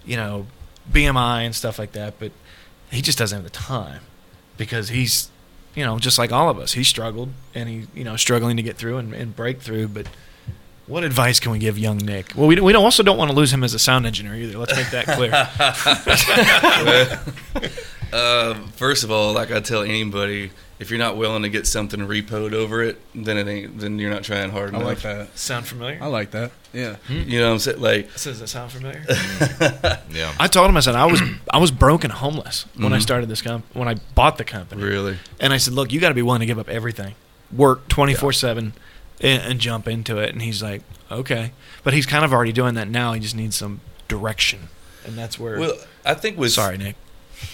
[0.07, 0.47] you know,
[0.93, 2.31] BMI and stuff like that, but
[2.93, 4.03] he just doesn't have the time
[4.57, 5.31] because he's,
[5.75, 8.63] you know, just like all of us, he struggled and he you know struggling to
[8.63, 9.89] get through and, and break through.
[9.89, 10.07] But
[10.93, 12.33] what advice can we give young Nick?
[12.37, 14.59] Well, we we don't, also don't want to lose him as a sound engineer either.
[14.59, 15.33] Let's make that clear.
[18.13, 21.99] Um, first of all, like I tell anybody, if you're not willing to get something
[22.01, 23.79] repoed over it, then it ain't.
[23.79, 24.83] Then you're not trying hard I enough.
[24.83, 25.39] I like that.
[25.39, 25.99] Sound familiar?
[25.99, 26.51] I like that.
[26.75, 26.97] Yeah.
[27.09, 27.81] You know what I'm saying?
[27.81, 29.03] Like, Does that sound familiar?
[30.11, 30.35] Yeah.
[30.39, 33.03] I told him I said I was I was broke and homeless when I Mhm.
[33.03, 34.83] started this comp when I bought the company.
[34.83, 35.17] really?
[35.41, 37.15] And I said, look, you got to be willing to give up everything,
[37.51, 38.75] work twenty four seven,
[39.23, 40.31] and jump into it.
[40.31, 41.53] And he's like, okay,
[41.85, 43.13] but he's kind of already doing that now.
[43.13, 44.69] He just needs some direction,
[45.05, 45.59] and that's where.
[45.59, 46.97] Well, I think with sorry, Nick.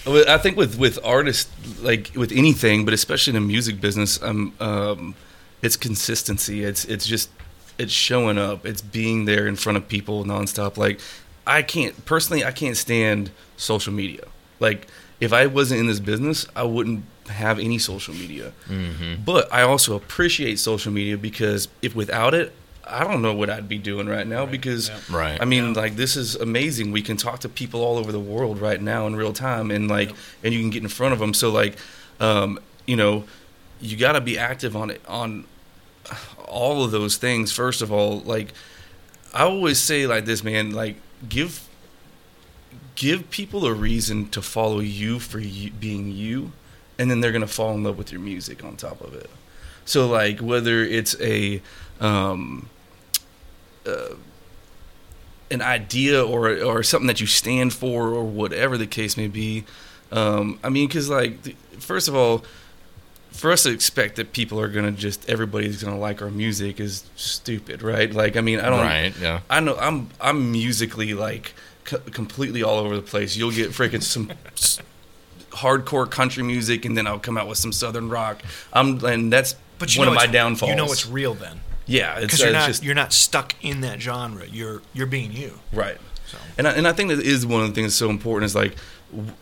[0.05, 1.49] I think with with artists,
[1.81, 5.15] like with anything, but especially in the music business, um, um,
[5.61, 6.63] it's consistency.
[6.63, 7.29] It's it's just
[7.77, 8.65] it's showing up.
[8.65, 10.77] It's being there in front of people nonstop.
[10.77, 10.99] Like
[11.47, 14.25] I can't personally, I can't stand social media.
[14.59, 14.87] Like
[15.19, 18.53] if I wasn't in this business, I wouldn't have any social media.
[18.67, 19.23] Mm-hmm.
[19.23, 22.53] But I also appreciate social media because if without it,
[22.85, 25.39] I don't know what I'd be doing right now because Right.
[25.39, 26.91] I mean, like this is amazing.
[26.91, 29.87] We can talk to people all over the world right now in real time, and
[29.87, 30.11] like,
[30.43, 31.33] and you can get in front of them.
[31.33, 31.75] So like,
[32.19, 33.25] um, you know,
[33.79, 35.45] you got to be active on it on
[36.47, 37.51] all of those things.
[37.51, 38.53] First of all, like,
[39.33, 40.71] I always say like this, man.
[40.71, 40.95] Like,
[41.27, 41.68] give
[42.99, 46.51] give people a reason to follow you for you, being you,
[46.99, 49.29] and then they're gonna fall in love with your music on top of it.
[49.85, 51.61] So like, whether it's a
[52.01, 52.69] um,
[53.87, 54.15] uh,
[55.49, 59.63] an idea or or something that you stand for or whatever the case may be.
[60.11, 62.43] Um, I mean, because like, th- first of all,
[63.31, 67.05] for us to expect that people are gonna just everybody's gonna like our music is
[67.15, 68.13] stupid, right?
[68.13, 68.81] Like, I mean, I don't.
[68.81, 69.13] Right.
[69.21, 69.39] Yeah.
[69.49, 71.53] I know I'm I'm musically like
[71.89, 73.35] c- completely all over the place.
[73.35, 74.79] You'll get freaking some s-
[75.51, 78.41] hardcore country music, and then I'll come out with some southern rock.
[78.73, 80.69] I'm and that's But you one know of my downfalls.
[80.69, 83.55] You know it's real then, yeah, because uh, you're it's not just you're not stuck
[83.63, 84.45] in that genre.
[84.47, 85.59] You're you're being you.
[85.73, 85.97] Right.
[86.27, 86.37] So.
[86.59, 88.55] And I, and I think that is one of the things that's so important is
[88.55, 88.75] like,
[89.11, 89.33] w-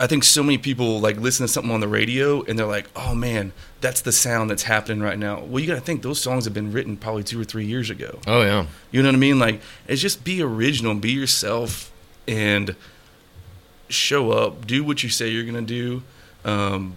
[0.00, 2.88] I think so many people like listen to something on the radio and they're like,
[2.96, 5.40] oh man, that's the sound that's happening right now.
[5.40, 7.90] Well, you got to think those songs have been written probably two or three years
[7.90, 8.18] ago.
[8.26, 8.64] Oh yeah.
[8.90, 9.38] You know what I mean?
[9.38, 11.92] Like, it's just be original, be yourself,
[12.26, 12.74] and
[13.90, 16.02] show up, do what you say you're gonna do.
[16.46, 16.96] Um,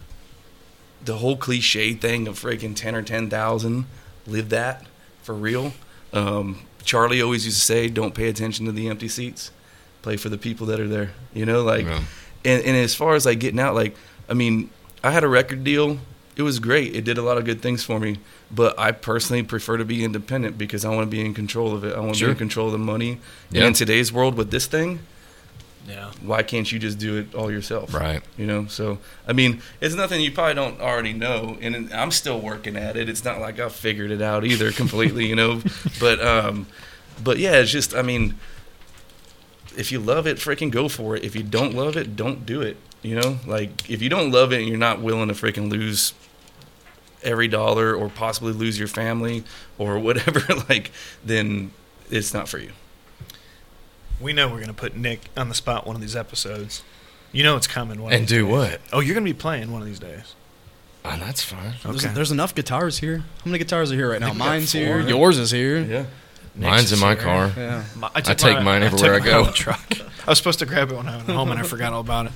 [1.04, 3.86] the whole cliche thing of freaking ten or ten thousand,
[4.26, 4.86] live that
[5.24, 5.74] for real.
[6.14, 9.52] Um, Charlie always used to say, "Don't pay attention to the empty seats,
[10.02, 12.04] play for the people that are there." You know, like, Yeah.
[12.46, 13.96] And and as far as like getting out, like,
[14.30, 14.70] I mean,
[15.04, 16.00] I had a record deal.
[16.36, 16.96] It was great.
[16.96, 18.18] It did a lot of good things for me.
[18.50, 21.84] But I personally prefer to be independent because I want to be in control of
[21.84, 21.96] it.
[21.96, 22.28] I want to Sure.
[22.30, 23.20] be in control of the money.
[23.52, 23.60] Yeah.
[23.62, 25.00] And in today's world with this thing,
[25.88, 26.12] Yeah.
[26.22, 27.94] why can't you just do it all yourself?
[27.94, 28.22] Right.
[28.38, 32.40] You know, so I mean, it's nothing you probably don't already know, and I'm still
[32.40, 33.10] working at it.
[33.10, 35.62] It's not like I've figured it out either completely, you know.
[36.00, 36.66] But um,
[37.24, 38.36] but yeah, it's just I mean,
[39.78, 41.24] if you love it, freaking go for it.
[41.24, 42.78] If you don't love it, don't do it.
[43.02, 46.14] You know, like if you don't love it and you're not willing to freaking lose
[47.22, 49.44] every dollar or possibly lose your family
[49.78, 50.92] or whatever, like
[51.24, 51.72] then
[52.10, 52.72] it's not for you.
[54.22, 56.84] We know we're gonna put Nick on the spot one of these episodes.
[57.32, 58.02] You know it's coming.
[58.02, 58.52] One And do days.
[58.52, 58.82] what?
[58.94, 60.36] Oh, you're gonna be playing one of these days.
[61.04, 61.74] Oh, that's fine.
[61.84, 62.14] There's, Okay.
[62.14, 63.18] there's enough guitars here.
[63.18, 64.28] How many guitars are here right now?
[64.28, 65.02] think we got Mine's here.
[65.02, 65.80] Yours is here.
[65.80, 66.06] Yeah.
[66.56, 67.52] Mine's in my car.
[67.56, 67.84] Yeah.
[67.96, 69.46] My- I take mine everywhere I took go.
[69.46, 69.98] own Truck.
[70.26, 72.28] I was supposed to grab it when I went home, and I forgot all about
[72.28, 72.32] it.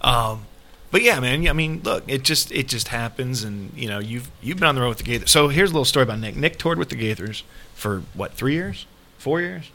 [0.00, 0.46] Um,
[0.90, 1.46] but yeah, man.
[1.48, 4.74] I mean, look, it just it just happens, and you know, you've you've been on
[4.74, 5.28] the road with the Gaithers.
[5.28, 6.36] So here's a little story about Nick.
[6.36, 7.42] Nick toured with the Gaithers
[7.74, 8.34] for what?
[8.34, 8.86] Three years?
[9.18, 9.70] Four years?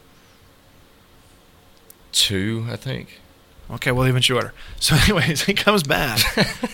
[2.12, 3.20] Two, I think.
[3.70, 4.52] Okay, well, even shorter.
[4.80, 6.20] So, anyways, he comes back.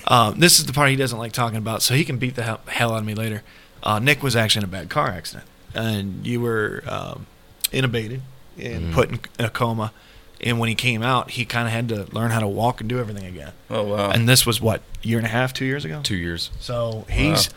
[0.10, 2.42] um, this is the part he doesn't like talking about, so he can beat the
[2.42, 3.42] hell, hell out of me later.
[3.82, 7.26] Uh, Nick was actually in a bad car accident, and you were um,
[7.72, 8.20] intubated
[8.58, 8.92] and Mhm.
[8.92, 9.92] put in a coma.
[10.40, 12.88] And when he came out, he kind of had to learn how to walk and
[12.88, 13.52] do everything again.
[13.70, 14.10] Oh wow.
[14.10, 16.00] And this was what year and a half, two years ago.
[16.02, 16.50] Two years.
[16.60, 17.48] So he's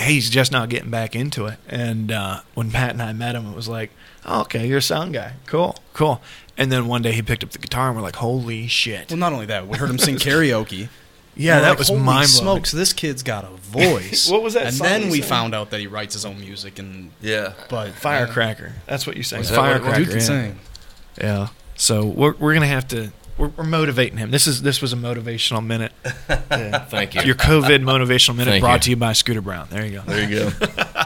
[0.00, 1.58] he's just not getting back into it.
[1.68, 3.90] And uh, when Pat and I met him, it was like,
[4.24, 6.20] oh, okay, you're a sound guy, cool, cool.
[6.58, 9.10] And then one day he picked up the guitar and we're like, holy shit.
[9.10, 10.88] Well, not only that, we heard him sing karaoke.
[11.36, 12.26] Yeah, that like, was "Holy mind blowing.
[12.28, 12.72] smokes!
[12.72, 14.28] This kid's got a voice.
[14.30, 15.28] What was that And song then we sang?
[15.28, 17.52] found out that he writes his own music and yeah.
[17.68, 18.72] but Firecracker.
[18.86, 19.40] That's what you sang.
[19.40, 19.60] Was what it?
[19.60, 19.98] Firecracker.
[19.98, 20.22] Dude can yeah.
[20.24, 20.58] sing.
[21.20, 21.48] Yeah.
[21.76, 23.12] So we're we're gonna have to.
[23.38, 24.30] We're, we're motivating him.
[24.30, 25.92] This is this was a motivational minute.
[26.04, 27.20] Thank you.
[27.22, 28.80] Your COVID motivational minute Thank brought you.
[28.84, 29.66] to you by Scooter Brown.
[29.70, 30.02] There you go.
[30.06, 30.50] There you go.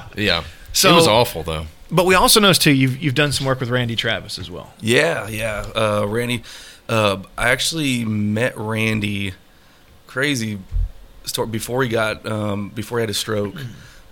[0.16, 0.44] yeah.
[0.72, 1.66] So- it was awful though.
[1.90, 4.72] But we also noticed too you've you've done some work with Randy Travis as well.
[4.80, 5.66] Yeah, yeah.
[5.74, 6.44] Uh, Randy,
[6.88, 9.34] uh, I actually met Randy.
[10.10, 10.58] Crazy
[11.22, 11.46] story.
[11.46, 13.54] Before he got, um, before he had a stroke,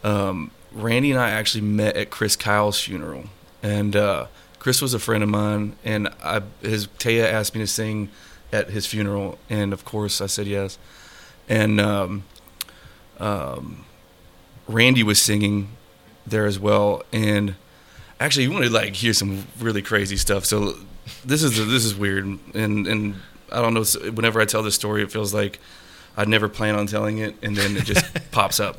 [0.05, 3.25] um, Randy and I actually met at Chris Kyle's funeral,
[3.65, 4.27] and uh,
[4.61, 8.11] Chris was a friend of mine, and I his Taya asked me to sing
[8.53, 10.79] at his funeral, and of course I said yes,
[11.49, 12.23] and um,
[13.19, 13.85] um,
[14.69, 15.71] Randy was singing
[16.25, 17.57] there as well, and
[18.21, 20.45] actually you want to like hear some really crazy stuff.
[20.45, 20.75] So
[21.25, 22.25] this is this is weird.
[22.55, 23.17] And and
[23.51, 25.59] i don't know whenever i tell this story it feels like
[26.18, 28.78] i never plan on telling it and then it just pops up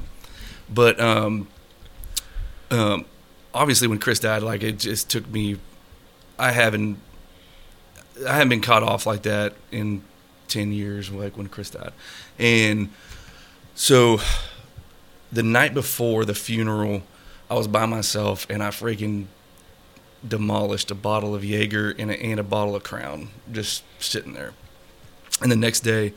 [0.70, 1.48] but um
[2.70, 3.06] um
[3.54, 5.58] obviously when chris died like it just took me
[6.38, 6.98] i haven't
[8.28, 10.04] i haven't been caught off like that in
[10.50, 11.94] 10 years like when chris died
[12.38, 12.90] and
[13.74, 14.20] so
[15.32, 17.04] the night before the funeral
[17.50, 19.26] I was by myself and I freaking
[20.28, 24.54] demolished a bottle of Jaeger and a, and a bottle of Crown just sitting there.
[25.42, 26.14] And the next day,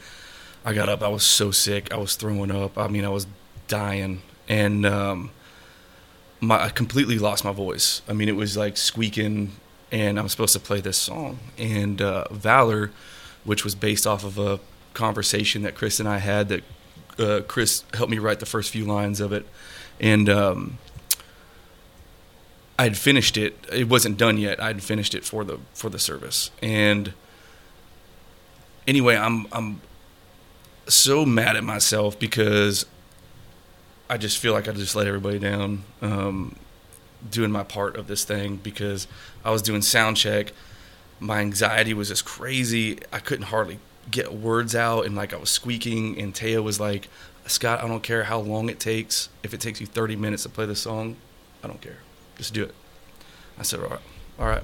[0.65, 1.03] I got up.
[1.03, 1.93] I was so sick.
[1.93, 2.79] I was throwing up.
[2.79, 3.27] I mean, I was
[3.69, 5.31] dying, and um,
[6.41, 8.03] my I completely lost my voice.
[8.09, 9.53] I mean, it was like squeaking,
[9.91, 11.39] and I'm supposed to play this song.
[11.59, 12.91] And uh, Valor,
[13.45, 14.61] which was based off of a
[14.95, 16.63] conversation that Chris and I had, that
[17.19, 19.47] uh, Chris helped me write the first few lines of it,
[20.01, 20.79] and um,
[22.79, 23.57] I had finished it.
[23.73, 24.61] It wasn't done yet.
[24.61, 26.51] I had finished it for the for the service.
[26.63, 27.13] And
[28.87, 29.81] anyway, I'm I'm
[30.89, 32.87] so mad at myself because
[34.09, 36.57] I just feel like I just let everybody down um,
[37.31, 39.07] doing my part of this thing because
[39.45, 40.53] I was doing sound check.
[41.21, 42.99] My anxiety was just crazy.
[43.13, 43.79] I couldn't hardly
[44.11, 47.09] get words out and like I was squeaking and Taya was like,
[47.47, 49.29] Scott, I don't care how long it takes.
[49.43, 51.17] If it takes you 30 minutes to play the song,
[51.63, 51.99] I don't care.
[52.37, 52.75] Just do it.
[53.59, 54.01] I said, all right,
[54.39, 54.63] all right.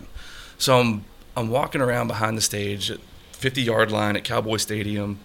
[0.59, 1.05] So I'm
[1.37, 2.99] I'm walking around behind the stage at
[3.33, 5.21] 50 yard line at Cowboy Stadium,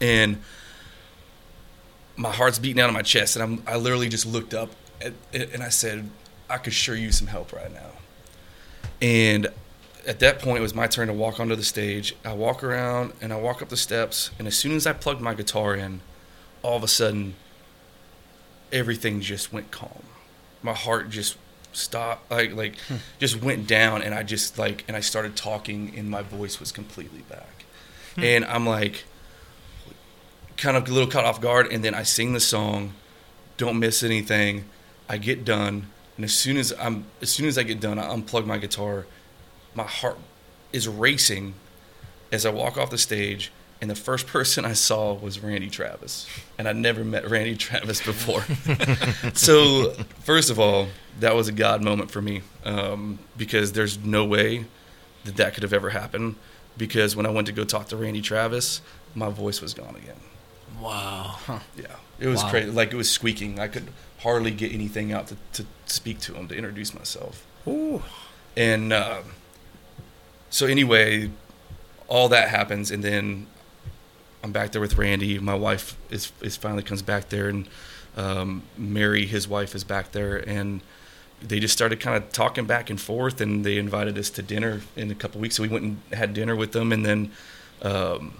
[0.00, 0.42] and
[2.16, 5.12] my heart's beating out of my chest, and I'm I literally just looked up at,
[5.32, 6.08] and I said,
[6.50, 7.90] I could sure use some help right now.
[9.00, 9.48] And
[10.06, 12.16] at that point, it was my turn to walk onto the stage.
[12.24, 15.20] I walk around and I walk up the steps, and as soon as I plugged
[15.20, 16.00] my guitar in,
[16.62, 17.34] all of a sudden,
[18.72, 20.02] everything just went calm.
[20.62, 21.36] My heart just
[21.72, 22.96] stopped, like like hmm.
[23.20, 26.72] just went down, and I just like and I started talking, and my voice was
[26.72, 27.64] completely back.
[28.16, 28.24] Hmm.
[28.24, 29.04] And I'm like,
[30.58, 32.92] kind of a little caught off guard, and then I sing the song,
[33.56, 34.64] don't miss anything.
[35.08, 38.06] I get done, and as soon as I'm as soon as I get done, I
[38.06, 39.06] unplug my guitar.
[39.74, 40.18] My heart
[40.72, 41.54] is racing
[42.30, 46.26] as I walk off the stage, and the first person I saw was Randy Travis,
[46.58, 48.44] and I'd never met Randy Travis before.
[49.34, 49.92] so,
[50.24, 50.88] first of all,
[51.20, 54.66] that was a God moment for me um, because there's no way
[55.24, 56.34] that that could have ever happened.
[56.76, 58.82] Because when I went to go talk to Randy Travis,
[59.14, 60.20] my voice was gone again.
[60.80, 61.36] Wow.
[61.76, 62.50] Yeah, it was Wow.
[62.50, 62.70] crazy.
[62.70, 63.58] Like it was squeaking.
[63.58, 63.88] I could
[64.20, 67.44] hardly get anything out to, to speak to him to introduce myself.
[67.66, 68.02] Ooh.
[68.56, 69.22] And uh,
[70.50, 71.30] so anyway,
[72.08, 73.46] all that happens, and then
[74.42, 75.38] I'm back there with Randy.
[75.38, 77.68] My wife is is finally comes back there, and
[78.16, 80.80] um, Mary, his wife, is back there, and
[81.40, 84.80] they just started kind of talking back and forth, and they invited us to dinner
[84.96, 85.56] in a couple weeks.
[85.56, 87.30] So we went and had dinner with them, and then.
[87.82, 88.34] Um,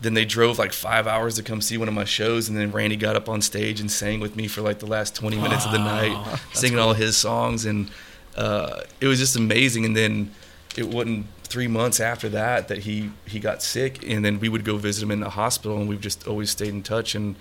[0.00, 2.70] then they drove like five hours to come see one of my shows, and then
[2.70, 5.66] Randy got up on stage and sang with me for like the last 20 minutes
[5.66, 7.90] of the night, singing all his songs, and
[8.36, 9.84] uh, it was just amazing.
[9.84, 10.32] And then
[10.76, 14.64] it wasn't three months after that that he he got sick, and then we would
[14.64, 17.14] go visit him in the hospital, and we've just always stayed in touch.
[17.14, 17.36] And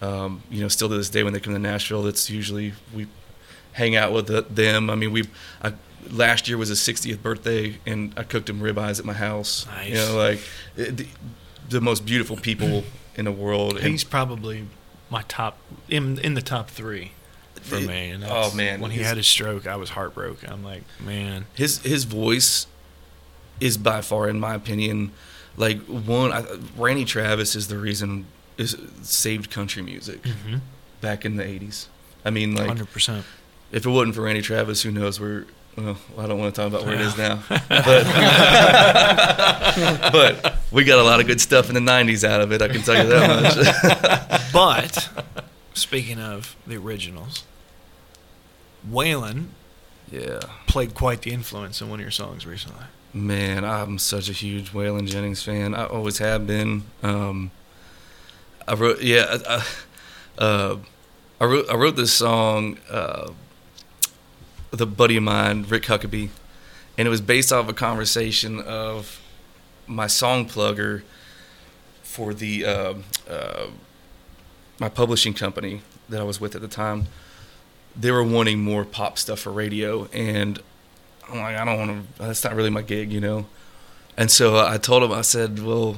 [0.00, 3.06] um, you know, still to this day, when they come to Nashville, that's usually we
[3.72, 4.88] hang out with the, them.
[4.88, 5.24] I mean, we
[5.62, 5.74] I,
[6.10, 9.66] last year was his 60th birthday, and I cooked him ribeyes at my house.
[9.66, 9.88] Nice.
[9.88, 10.40] You know, like
[10.76, 11.06] it, the,
[11.68, 12.84] the most beautiful people
[13.16, 13.76] in the world.
[13.76, 14.66] and- He's probably
[15.10, 17.12] my top in in the top three
[17.62, 18.10] for It- me.
[18.10, 20.50] And oh, man, when he he's- had his stroke, I was heartbroken.
[20.50, 22.66] I'm like, man, his his voice
[23.60, 25.12] is by far, in my opinion,
[25.56, 26.32] like one.
[26.32, 26.44] I,
[26.76, 28.26] Randy Travis is the reason
[28.56, 30.56] is saved country music mm-hmm.
[31.00, 31.86] back in the '80s.
[32.24, 33.24] I mean, like hundred percent.
[33.72, 35.46] if it wasn't for Randy Travis, who knows where?
[35.76, 37.68] Well, I don't want to talk about where it is now, but
[40.12, 42.62] but we got a lot of good stuff in the '90s out of it.
[42.62, 44.48] I can tell you that much.
[44.52, 45.08] But
[45.74, 47.44] speaking of the originals,
[48.88, 49.48] Waylon
[50.10, 50.40] Yeah.
[50.66, 52.84] played quite the influence in one of your songs recently.
[53.12, 55.74] Man, I'm such a huge Waylon Jennings fan.
[55.74, 56.84] I always have been.
[57.02, 57.50] Um,
[58.66, 59.62] I wrote, yeah, uh,
[60.38, 60.76] uh,
[61.40, 63.30] I wrote, I wrote this song uh,
[64.70, 66.30] with a buddy of mine, Rick Huckabee,
[66.96, 69.20] and it was based off a conversation of
[69.86, 71.02] my song plugger
[72.02, 72.94] for the uh,
[73.28, 73.66] uh,
[74.78, 77.06] my publishing company that I was with at the time.
[77.96, 80.60] They were wanting more pop stuff for radio, and
[81.28, 82.22] I'm like, I don't want to.
[82.22, 83.46] That's not really my gig, you know.
[84.16, 85.96] And so I told him, I said, well,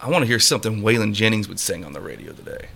[0.00, 2.68] I want to hear something Waylon Jennings would sing on the radio today.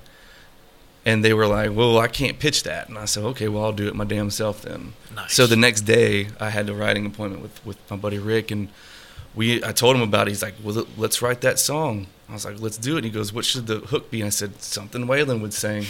[1.04, 2.88] And they were like, well, I can't pitch that.
[2.88, 4.92] And I said, okay, well, I'll do it my damn self then.
[5.14, 5.32] Nice.
[5.32, 8.68] So the next day, I had a writing appointment with, with my buddy Rick, and
[9.34, 10.32] we I told him about it.
[10.32, 12.06] He's like, well, let's write that song.
[12.28, 12.98] I was like, let's do it.
[12.98, 14.20] And he goes, what should the hook be?
[14.20, 15.86] And I said, something Waylon would sing.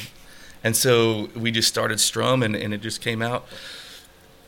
[0.62, 3.46] And so we just started strumming, and it just came out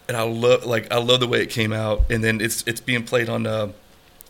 [0.08, 2.10] and I love like I love the way it came out.
[2.10, 3.72] And then it's it's being played on uh,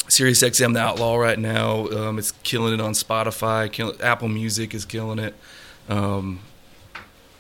[0.09, 1.89] Sirius XM The Outlaw right now.
[1.89, 3.71] Um, it's killing it on Spotify.
[3.71, 5.35] Kill, Apple Music is killing it.
[5.89, 6.41] Um,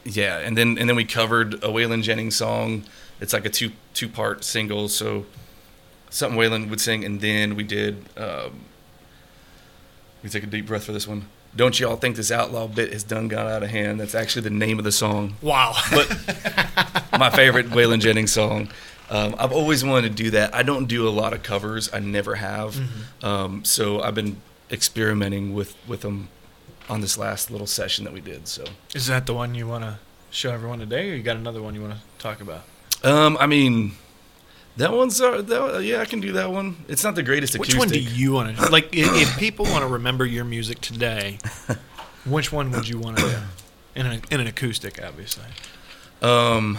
[0.05, 2.85] yeah, and then and then we covered a Waylon Jennings song.
[3.21, 4.89] It's like a two two part single.
[4.89, 5.27] So
[6.11, 8.05] something Waylon would sing, and then we did.
[8.17, 8.61] Um,
[10.23, 11.27] we take a deep breath for this one.
[11.55, 14.01] Don't y'all think this outlaw bit has done got out of hand?
[14.01, 15.75] That's actually the name of the song Wow.
[15.91, 16.09] but
[17.19, 18.71] my favorite Waylon Jennings song.
[19.11, 20.55] Um, I've always wanted to do that.
[20.55, 21.93] I don't do a lot of covers.
[21.93, 22.81] I never have.
[23.23, 24.41] Um, so I've been
[24.71, 26.29] experimenting with with them
[26.93, 28.47] on this last little session that we did.
[28.47, 28.65] So
[28.95, 29.99] Is that the one you want to
[30.31, 32.65] show everyone today, or you got another one you want to talk about?
[33.03, 33.93] um, I mean,
[34.77, 36.77] that one's uh, that, yeah, I can do that one.
[36.89, 37.75] It's not the greatest Acoustic.
[37.75, 38.95] Which one do you want to like?
[38.95, 41.39] If, if people want to remember your music today,
[42.27, 43.37] which one would you want to do?
[43.95, 45.45] In an, in an acoustic, obviously.
[46.21, 46.79] Um,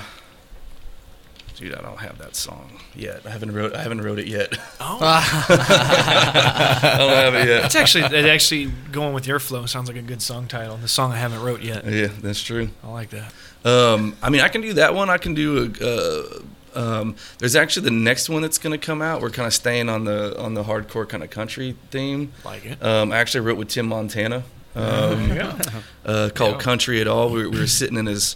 [1.56, 3.22] dude, I don't have that song yet.
[3.26, 3.74] I haven't wrote.
[3.76, 4.58] I haven't wrote it yet.
[4.80, 7.66] Oh, I don't have it yet.
[7.66, 10.78] It's actually that actually going with your flow sounds like a good song title.
[10.78, 11.86] The song I haven't wrote yet.
[11.86, 12.70] Yeah, that's true.
[12.84, 13.34] I like that.
[13.66, 15.10] Um, I mean, I can do that one.
[15.10, 15.86] I can do a.
[15.86, 16.42] Uh,
[16.76, 19.22] um, there's actually the next one that's going to come out.
[19.22, 22.34] We're kind of staying on the on the hardcore kind of country theme.
[22.44, 22.84] Like it.
[22.84, 24.44] Um, I actually wrote with Tim Montana.
[24.76, 25.60] Um, Yeah.
[26.04, 26.60] uh, called Yeah.
[26.62, 27.30] Country at All.
[27.30, 28.36] We, we were sitting in his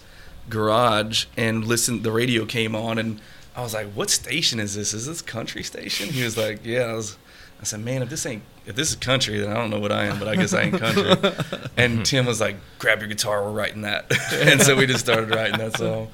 [0.49, 2.03] garage and listened.
[2.03, 3.19] The radio came on, and
[3.55, 4.93] I was like, "What station is this?
[4.93, 7.17] Is this country station?" He was like, "Yeah." I was.
[7.59, 9.91] I said, "Man, if this ain't if this is country, then I don't know what
[9.91, 11.31] I am, but I guess I ain't country."
[11.77, 15.33] and Tim was like, "Grab your guitar, we're writing that." and so we just started
[15.33, 16.09] writing that song.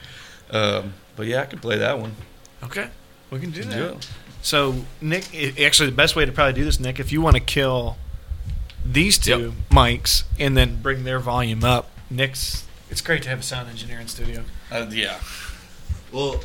[0.51, 2.15] Um, but yeah, I could play that one.
[2.63, 2.89] Okay,
[3.31, 4.07] we can do that.
[4.41, 7.41] So, Nick, actually, the best way to probably do this, Nick, if you want to
[7.41, 7.97] kill
[8.85, 12.65] these two mics and then bring their volume up, Nick's.
[12.93, 14.43] It's great to have a sound engineer in studio.
[14.71, 15.19] Uh, yeah.
[16.11, 16.43] Well,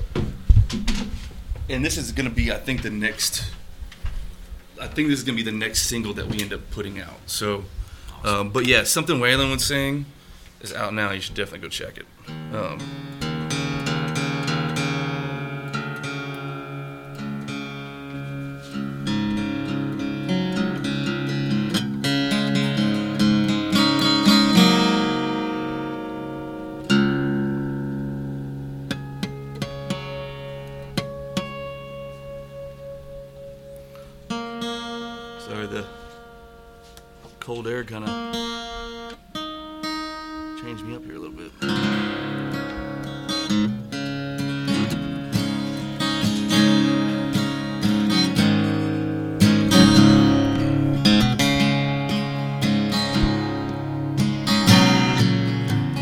[1.69, 3.51] and this is going to be, I think, the next.
[4.81, 6.99] I think this is going to be the next single that we end up putting
[7.03, 7.19] out.
[7.27, 7.65] So,
[8.25, 10.07] um, but yeah, something Waylon was saying
[10.63, 11.11] is out now.
[11.11, 12.07] You should definitely go check it.
[12.55, 13.08] Um,
[35.49, 35.85] sorry, the
[37.41, 38.11] cold air kind of
[40.61, 41.51] changed me up here a little bit.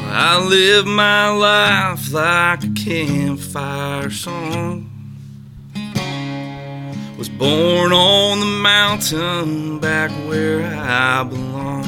[0.09, 4.86] I live my life like a campfire song.
[7.27, 11.85] Was born on the mountain back where I belong.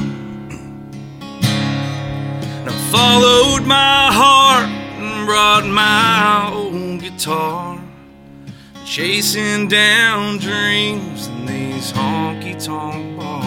[1.31, 7.79] And I followed my heart and brought my old guitar.
[8.83, 13.45] Chasing down dreams in these honky tonk bars.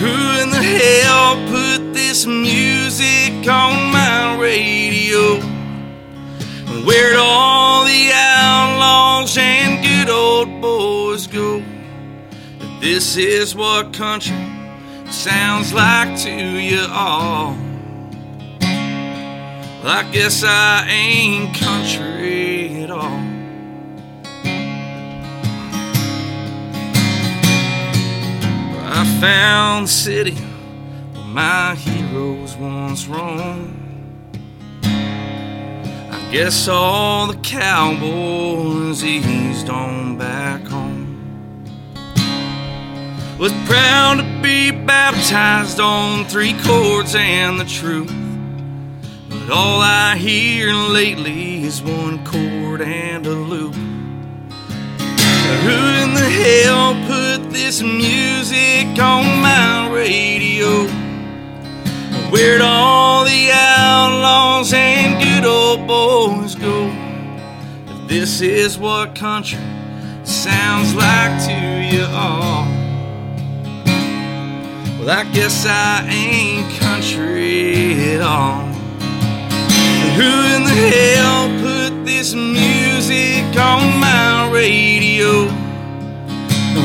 [0.00, 5.40] Who in the hell put this music on my radio?
[6.86, 11.62] Where'd all the outlaws and good old boys go?
[12.80, 14.36] This is what country
[15.10, 17.54] sounds like to you all.
[19.82, 23.20] Well, I guess I ain't country at all.
[28.90, 30.36] I found the city
[31.12, 33.77] where my heroes once roamed.
[36.30, 41.24] Guess all the cowboys eased on back home.
[43.38, 48.12] Was proud to be baptized on three chords and the truth.
[49.30, 53.74] But all I hear lately is one chord and a loop.
[53.74, 60.86] Who in the hell put this music on my radio?
[62.30, 66.90] Where'd all the outlaws and good old boys go?
[67.86, 69.60] If this is what country
[70.24, 72.66] sounds like to you all,
[74.98, 78.66] well, I guess I ain't country at all.
[80.18, 85.46] Who in the hell put this music on my radio?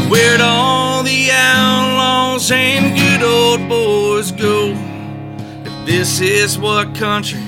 [0.10, 4.76] Where'd all the outlaws and good old boys go?
[5.66, 7.43] If this is what country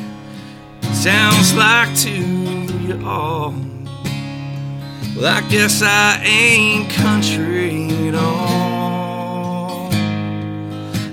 [1.05, 3.53] sounds like to you all,
[5.15, 9.87] well, I guess I ain't country at all.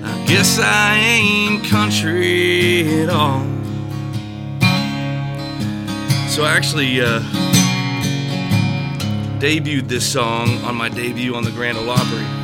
[0.03, 3.43] I guess I ain't country at all.
[6.27, 7.19] So I actually uh,
[9.37, 12.42] debuted this song on my debut on the Grand Ole Opry.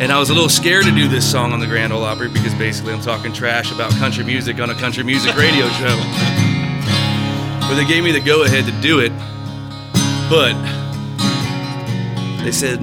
[0.00, 2.28] And I was a little scared to do this song on the Grand Ole Opry
[2.28, 5.96] because basically I'm talking trash about country music on a country music radio show.
[7.60, 9.10] But they gave me the go ahead to do it.
[10.30, 10.54] But
[12.44, 12.78] they said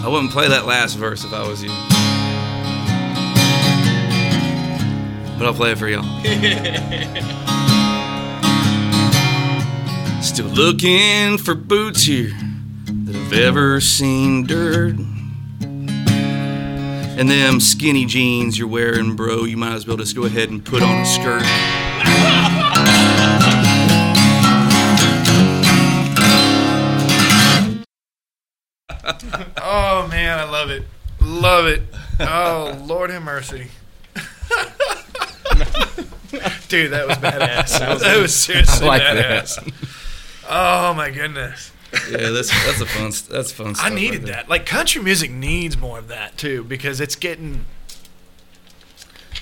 [0.00, 1.68] I wouldn't play that last verse if I was you.
[5.36, 6.02] But I'll play it for y'all.
[10.22, 12.32] Still looking for boots here
[13.04, 14.96] that have ever seen dirt.
[17.18, 20.64] And them skinny jeans you're wearing, bro, you might as well just go ahead and
[20.64, 21.42] put on a skirt.
[29.60, 30.84] Oh man, I love it.
[31.20, 31.82] Love it.
[32.20, 33.66] Oh Lord have mercy.
[36.68, 37.78] Dude, that was badass.
[37.78, 39.72] that, was, seriously I like badass.
[40.48, 41.72] Oh my goodness.
[42.10, 43.90] Yeah, that's that's a fun that's fun stuff.
[43.90, 44.34] I needed there.
[44.36, 44.48] that.
[44.48, 47.64] Like country music needs more of that too because it's getting.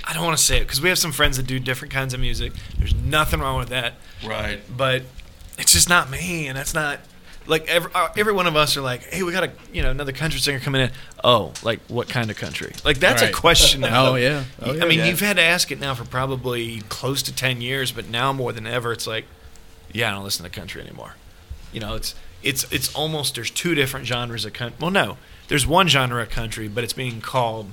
[0.05, 2.15] I don't want to say it because we have some friends that do different kinds
[2.15, 2.53] of music.
[2.79, 3.95] There's nothing wrong with that,
[4.25, 4.61] Right.
[4.75, 5.03] but
[5.59, 7.01] it's just not me, and that's not
[7.49, 9.91] like every uh, every one of us are like, hey, we got a you know
[9.91, 10.91] another country singer coming in.
[11.25, 12.73] Oh, like what kind of country?
[12.85, 13.31] Like that's Right.
[13.31, 14.11] a question now.
[14.13, 14.45] Oh, yeah.
[14.63, 15.07] Oh, I mean, yeah.
[15.07, 18.53] you've had to ask it now for probably close to ten years, but now more
[18.53, 19.25] than ever, it's like,
[19.93, 21.15] yeah, I don't listen to country anymore.
[21.73, 22.15] You know, it's
[22.47, 24.79] it's it's almost there's two different genres of country.
[24.81, 25.19] Well, no,
[25.49, 27.71] there's one genre of country, but it's being called.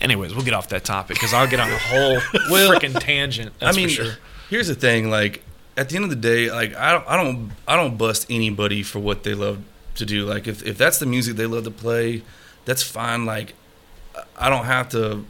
[0.00, 2.16] Anyways, we'll get off that topic because I'll get on a whole
[2.50, 3.52] freaking tangent.
[3.58, 4.12] That's I mean, for sure.
[4.50, 5.10] here's the thing.
[5.10, 5.42] Like,
[5.76, 8.82] at the end of the day, like I don't, I don't, I don't bust anybody
[8.82, 9.62] for what they love
[9.94, 10.26] to do.
[10.26, 12.22] Like, if if that's the music they love to play,
[12.66, 13.24] that's fine.
[13.24, 13.54] Like,
[14.36, 15.24] I don't have to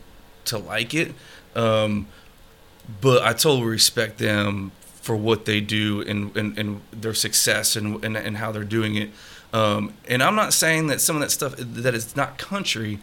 [0.47, 1.13] to like it,
[1.55, 2.09] um,
[3.01, 4.73] but I totally respect them
[5.03, 8.97] for what they do and and, and their success and, and and how they're doing
[8.97, 9.11] it.
[9.53, 12.99] Um, and I'm not saying that some of that stuff that is not country,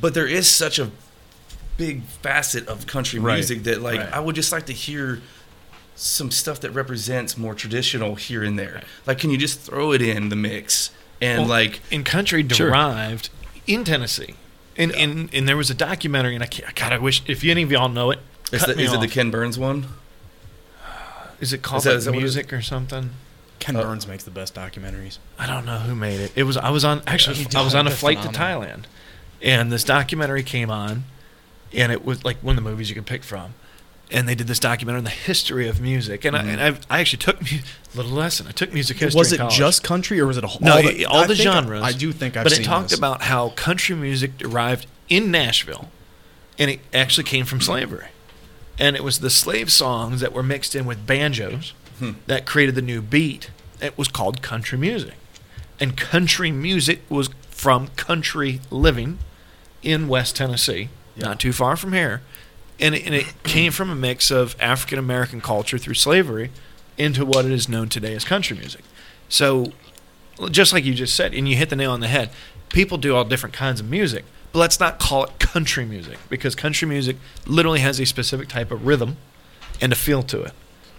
[0.00, 0.90] but there is such a
[1.76, 3.34] big facet of country Right.
[3.34, 4.12] music that like Right.
[4.12, 5.20] I would just like to hear
[5.94, 8.82] some stuff that represents more traditional here and there.
[9.06, 12.68] Like, can you just throw it in the mix and Well, like in country Sure.
[12.70, 13.30] derived
[13.66, 14.34] in Tennessee.
[14.76, 17.62] And, and and there was a documentary, and I can't, God, I wish if any
[17.64, 18.20] of y'all know it,
[18.52, 19.08] is, the, is it the.
[19.08, 19.86] Ken Burns one?
[21.40, 23.10] Is it called is that- like is that what music or something?
[23.60, 25.18] Ken Uh, Burns makes the best documentaries.
[25.38, 26.32] I don't know who made it.
[26.36, 28.28] It was I was on actually he I was on a They're flight to.
[28.28, 28.84] Thailand,
[29.42, 31.04] and this documentary came on,
[31.72, 33.54] and it was like one of the movies you can pick from,
[34.12, 37.00] and they did this documentary on the history of music, and I and I've, I
[37.00, 37.58] actually took mu-
[37.96, 38.46] little lesson.
[38.46, 39.18] I took music history.
[39.18, 39.56] Was it college.
[39.56, 40.60] just country or was it a whole?
[40.60, 41.82] No, all all the, the, all the think I- genres.
[41.82, 42.98] I, do think I've But seen it But it talked this.
[42.98, 45.88] about how country music derived in Nashville,
[46.60, 48.06] and it actually came from slavery,
[48.78, 52.12] and it was the slave songs that were mixed in with banjos hmm.
[52.26, 53.50] that created the new beat.
[53.80, 55.14] It was called country music,
[55.80, 59.18] and country music was from country living
[59.82, 62.22] in West Tennessee, not too far from here,
[62.80, 66.50] and it, and it came from a mix of African American culture through slavery
[66.96, 68.82] into what it is known today as country music.
[69.28, 69.72] So
[70.50, 72.30] just like you just said, and you hit the nail on the head.
[72.68, 76.54] People do all different kinds of music, but let's not call it country music because
[76.54, 79.16] country music literally has a specific type of rhythm
[79.80, 80.52] and a feel to it,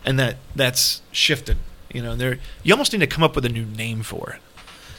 [0.05, 1.57] and that that's shifted.
[1.93, 4.41] You know, there you almost need to come up with a new name for it.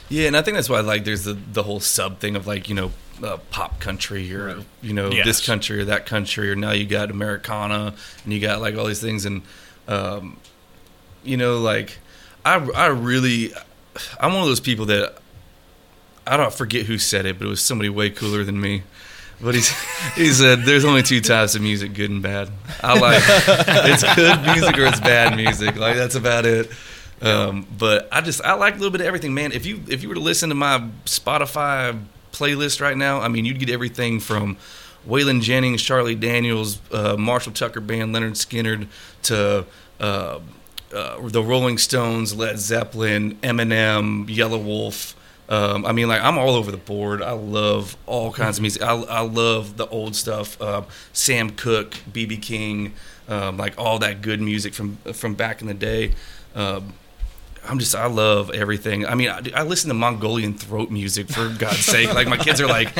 [0.09, 2.67] Yeah, and I think that's why like there's the the whole sub thing of like
[2.67, 2.91] you know
[3.23, 5.25] uh, pop country or you know Yes.
[5.25, 7.93] this country or that country or now you got Americana
[8.25, 9.41] and you got like all these things and
[9.87, 10.37] um,
[11.23, 11.97] you know like
[12.43, 13.53] I I really
[14.19, 15.17] I'm one of those people that
[16.25, 18.83] I don't forget who said it but it was somebody way cooler than me.
[19.41, 19.69] But he's,
[20.13, 22.49] he said, "There's only two types of music: good and bad.
[22.83, 23.23] I like
[23.89, 25.77] it's good music or it's bad music.
[25.77, 26.69] Like that's about it.
[27.21, 29.51] Um, but I just I like a little bit of everything, man.
[29.51, 31.99] If you if you were to listen to my Spotify
[32.31, 34.57] playlist right now, I mean, you'd get everything from
[35.07, 38.87] Waylon Jennings, Charlie Daniels, uh, Marshall Tucker Band, Lynyrd Skynyrd,
[39.23, 39.65] to
[39.99, 40.39] uh,
[40.93, 45.15] uh, the Rolling Stones, Led Zeppelin, Eminem, Yelawolf.
[45.51, 47.21] Um, I mean, like I'm all over the board.
[47.21, 48.81] I love all kinds of music.
[48.81, 50.59] I, I love the old stuff.
[50.61, 52.93] Uh, Sam Cooke, BB King,
[53.27, 56.13] um, like all that good music from from back in the day.
[56.55, 56.93] Um,
[57.67, 59.05] I'm just I love everything.
[59.05, 62.13] I mean, I, I listen to Mongolian throat music for God's sake.
[62.13, 62.97] Like my kids are like,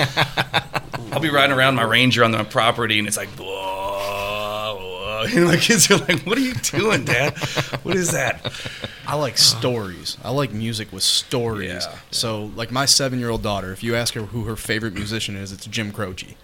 [1.14, 3.81] I'll be riding around my Ranger on my property, and it's like, whoa,
[5.36, 7.38] and my kids are like, "What are you doing, Dad?
[7.84, 8.52] What is that?"
[9.08, 10.18] I like stories.
[10.24, 11.86] I like music with stories.
[11.86, 11.96] Yeah.
[12.12, 15.66] So, like my seven-year-old daughter, if you ask her who her favorite musician is, it's
[15.66, 16.36] Jim Croce.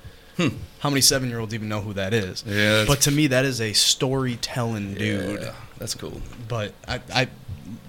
[0.80, 2.42] How many seven-year-olds even know who that is?
[2.42, 2.52] Hmm.
[2.52, 5.42] Yeah, But to me, that is a storytelling dude.
[5.42, 6.22] Yeah, that's cool.
[6.48, 7.28] But I, I,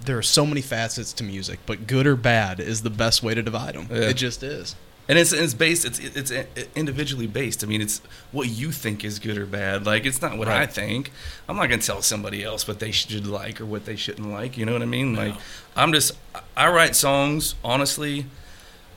[0.06, 1.58] there are so many facets to music.
[1.66, 3.88] But good or bad is the best way to divide them.
[3.90, 4.08] Yeah.
[4.08, 4.74] It just is.
[5.08, 6.30] And it's it's based it's it's
[6.74, 7.64] individually based.
[7.64, 9.86] I mean, it's what you think is good or bad.
[9.86, 11.10] Like it's not what I think.
[11.48, 14.58] I'm not gonna tell somebody else what they should like or what they shouldn't like.
[14.58, 15.14] You know what I mean?
[15.14, 15.34] Like
[15.74, 16.12] I'm just
[16.56, 18.26] I write songs honestly.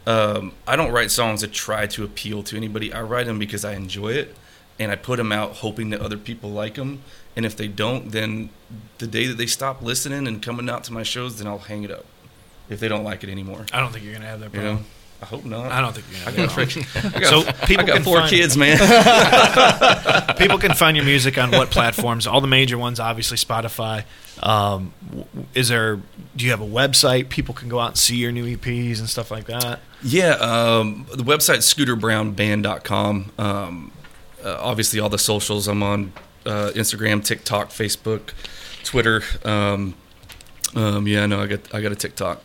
[0.06, 2.92] Um, I don't write songs that try to appeal to anybody.
[2.92, 4.36] I write them because I enjoy it,
[4.80, 7.04] and I put them out hoping that other people like them.
[7.36, 8.50] And if they don't, then
[8.98, 11.84] the day that they stop listening and coming out to my shows, then I'll hang
[11.84, 12.06] it up.
[12.68, 14.76] If they don't like it anymore, I don't think you're gonna have that you problem.
[14.78, 14.82] know.
[15.22, 15.72] I hope not.
[15.72, 17.16] I don't think you're gonna got, have that problem.
[17.16, 18.78] I got, So people I got can four find- kids, man.
[20.38, 22.26] People can find your music on what platforms?
[22.26, 24.04] All the major ones, obviously Spotify.
[24.42, 24.94] Um,
[25.54, 25.98] is there?
[26.36, 27.30] Do you have a website?
[27.30, 29.80] People can go out and see your new EPs and stuff like that.
[30.04, 33.32] yeah, um, the website scooterbrownband.com.
[33.38, 33.92] Um,
[34.44, 35.68] uh, obviously, all the socials.
[35.68, 36.14] I'm on
[36.48, 38.32] uh, Instagram, TikTok, Facebook,
[38.84, 39.22] Twitter.
[39.46, 39.94] Um,
[40.74, 42.42] um, yeah, no, I got I got a TikTok.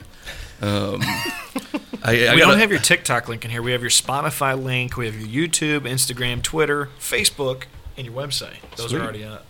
[2.06, 3.62] I, I we got don't have your TikTok link in here.
[3.62, 4.96] We have your Spotify link.
[4.96, 7.64] We have your YouTube, Instagram, Twitter, Facebook,
[7.96, 8.58] and your website.
[8.76, 9.00] Those Sweet.
[9.00, 9.44] are already up.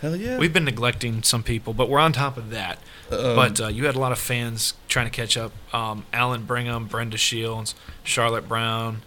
[0.00, 0.38] hell yeah.
[0.38, 2.78] We've been neglecting some people, but we're on top of that.
[3.10, 5.52] Um, but uh, you had a lot of fans trying to catch up.
[5.74, 9.02] Um, Alan Brigham, Brenda Shields, Charlotte Brown.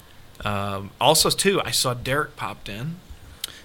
[0.46, 2.98] Um, also, too, I saw Derek popped in.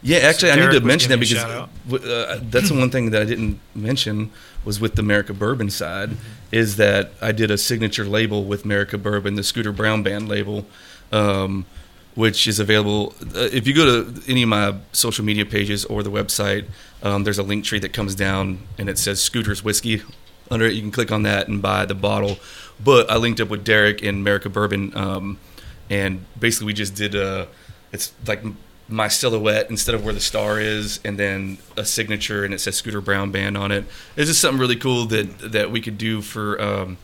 [0.03, 2.79] Yeah, actually, I need to mention that because you a shout w- uh, that's the
[2.79, 4.31] one thing that I didn't mention
[4.65, 6.11] was with the America Bourbon side
[6.57, 10.65] is that I did a signature label with America Bourbon, the Scooter Brown Band label,
[11.13, 11.67] um,
[12.15, 13.15] which is available.
[13.21, 16.65] Uh, if you go to any of my social media pages or the website,
[17.03, 20.03] um, there's a link tree that comes down and it says Scooters Whiskey.
[20.51, 22.39] Under it, you can click on that and buy the bottle.
[22.83, 25.39] But I linked up with Derek and America Bourbon, um,
[25.91, 27.49] and basically we just did a.
[27.93, 28.43] It's like
[28.89, 32.77] my silhouette instead of where the star is, and then a signature, and it says
[32.77, 33.85] Scooter Brown Band on it.
[34.17, 36.99] It's just something really cool that that we could do for um,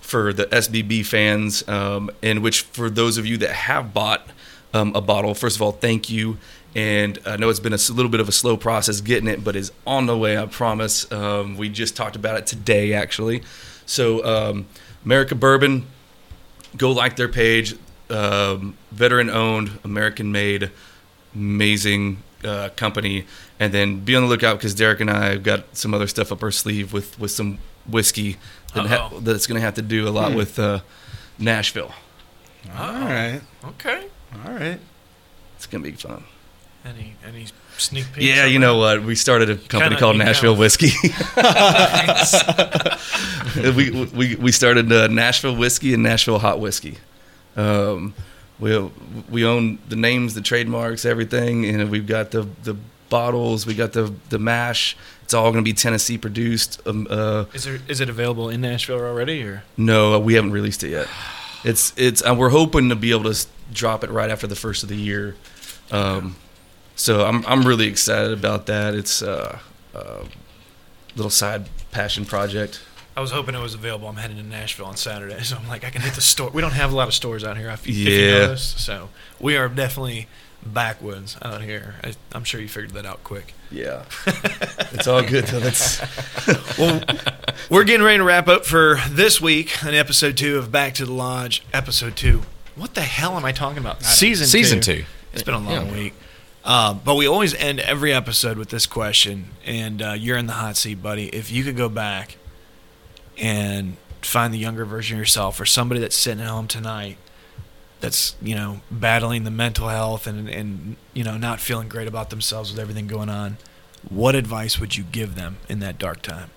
[0.00, 4.28] for the SBB fans, um, and which for those of you that have bought
[4.72, 6.38] um, a bottle, first of all, thank you.
[6.74, 9.56] And I know it's been a little bit of a slow process getting it, but
[9.56, 10.36] is on the way.
[10.36, 11.10] I promise.
[11.10, 13.42] Um, we just talked about it today, actually.
[13.86, 14.66] So, um,
[15.04, 15.86] America Bourbon,
[16.76, 17.76] go like their page.
[18.10, 20.70] Um, veteran owned, American made,
[21.36, 23.26] amazing uh, company.
[23.60, 26.30] And then be on the lookout because Derek and I have got some other stuff
[26.32, 27.58] up our sleeve with, with some
[27.88, 28.36] whiskey
[28.74, 30.80] that ha- that's going to have to do a lot with uh,
[31.38, 31.92] Nashville.
[32.76, 33.40] All right.
[33.64, 34.08] Okay.
[34.44, 34.78] All right.
[35.56, 36.24] It's going to be fun.
[36.84, 37.46] Any any
[37.78, 38.24] sneak peeks?
[38.26, 38.66] Yeah, on you that?
[38.66, 39.02] know what?
[39.02, 40.92] We started a company Kinda- called Nashville kinda- Whiskey.
[43.76, 46.98] we, we we started uh, Nashville Whiskey and Nashville Hot Whiskey.
[47.56, 48.14] Um,
[48.58, 48.78] we
[49.30, 52.76] we own the names, the trademarks, everything, and we've got the the
[53.08, 54.96] bottles, we got the the mash.
[55.22, 56.80] It's all going to be Tennessee produced.
[56.86, 59.64] Um, uh, Is there is it available in Nashville already or?
[59.76, 61.08] no, we haven't released it yet.
[61.64, 64.82] It's it's uh, we're hoping to be able to drop it right after the first
[64.84, 65.34] of the year.
[65.90, 66.36] Um,
[66.94, 68.94] so I'm I'm really excited about that.
[68.94, 69.58] It's uh,
[69.94, 70.24] a
[71.16, 72.80] little side passion project.
[73.16, 74.08] I was hoping it was available.
[74.08, 76.50] I'm heading to Nashville on Saturday, so I'm like, I can hit the store.
[76.50, 77.70] We don't have a lot of stores out here.
[77.70, 78.54] If, you- if you Yeah.
[78.56, 79.08] so
[79.40, 80.28] we are definitely
[80.64, 81.94] backwoods out here.
[82.04, 83.54] I, I'm sure you figured that out quick.
[83.70, 84.04] Yeah,
[84.92, 85.44] it's all good.
[85.46, 85.60] though.
[85.60, 85.98] That's
[86.78, 87.02] Well,
[87.70, 91.06] we're getting ready to wrap up for this week on episode two of Back to
[91.06, 91.64] the Lodge.
[91.72, 92.42] Episode two,
[92.74, 94.02] What the hell am I talking about?
[94.02, 94.98] Season Season two.
[95.00, 95.04] two.
[95.32, 95.92] It's been a long Yeah.
[95.92, 96.14] week.
[96.64, 100.52] Um, but we always end every episode with this question, and uh, you're in the
[100.54, 101.28] hot seat, buddy.
[101.28, 102.36] If you could go back
[103.38, 107.18] and find the younger version of yourself, or somebody that's sitting at home tonight,
[108.00, 112.30] that's you know battling the mental health and and you know not feeling great about
[112.30, 113.56] themselves with everything going on,
[114.08, 116.50] what advice would you give them in that dark time?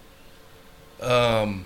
[1.02, 1.66] Um,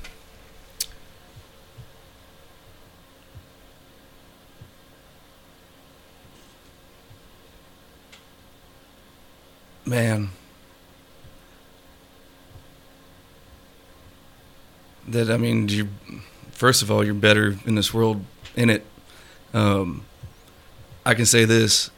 [9.85, 10.29] man,
[15.07, 15.89] that I mean, you
[16.51, 18.23] first of all, you're better in this world
[18.55, 18.85] in it.
[19.53, 20.05] Um,
[21.05, 21.91] I can say this: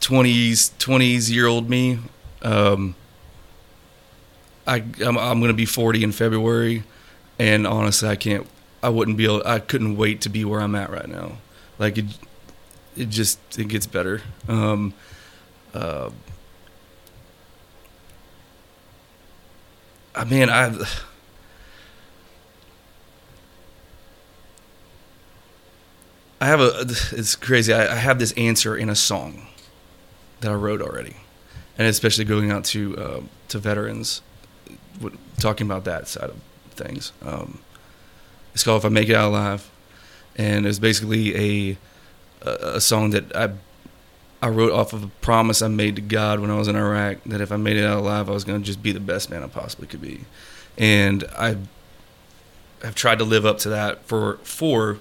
[0.00, 1.98] twenties, twenties year old me.
[2.42, 2.94] Um,
[4.66, 6.84] I I'm, I'm gonna be 40 in February,
[7.38, 8.46] and honestly, I can't.
[8.82, 9.42] I wouldn't be able.
[9.44, 11.38] I couldn't wait to be where I'm at right now.
[11.78, 12.06] Like it,
[12.96, 14.22] it just it gets better.
[14.48, 14.94] Um,
[15.74, 16.10] uh,
[20.14, 20.74] I mean, I.
[26.40, 26.86] I have a.
[27.12, 27.72] It's crazy.
[27.72, 29.46] I, I have this answer in a song
[30.40, 31.16] that I wrote already,
[31.76, 34.22] and especially going out to uh, to veterans,
[35.38, 37.12] talking about that side of things.
[37.22, 37.60] Um,
[38.54, 39.70] it's called "If I Make It Out Alive,"
[40.36, 41.78] and it's basically a
[42.42, 43.50] a, a song that I
[44.42, 47.18] I wrote off of a promise I made to God when I was in Iraq
[47.26, 49.28] that if I made it out alive, I was going to just be the best
[49.28, 50.20] man I possibly could be,
[50.78, 51.56] and I
[52.82, 54.98] have tried to live up to that for for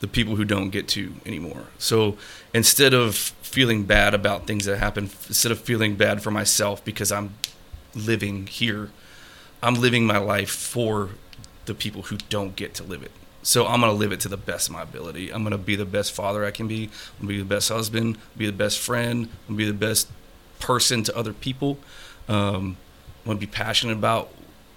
[0.00, 1.64] the people who don't get to anymore.
[1.78, 2.16] So
[2.54, 7.10] instead of feeling bad about things that happen, instead of feeling bad for myself because
[7.10, 7.34] I'm
[7.94, 8.90] living here,
[9.62, 11.10] I'm living my life for
[11.66, 13.10] the people who don't get to live it.
[13.42, 15.30] So I'm gonna live it to the best of my ability.
[15.32, 16.84] I'm gonna be the best father I can be.
[16.84, 18.18] I'm gonna be the best husband.
[18.36, 19.28] Be the best friend.
[19.48, 20.08] I'm gonna be the best
[20.60, 21.78] person to other people.
[22.28, 22.76] Um,
[23.24, 24.30] I'm gonna be passionate about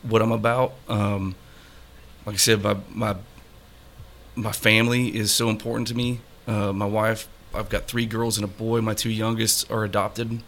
[0.03, 0.73] what I'm about.
[0.87, 1.35] Um,
[2.25, 3.15] like I said, my my
[4.35, 6.19] my family is so important to me.
[6.47, 8.81] Uh, my wife, I've got three girls and a boy.
[8.81, 10.41] My two youngest are adopted,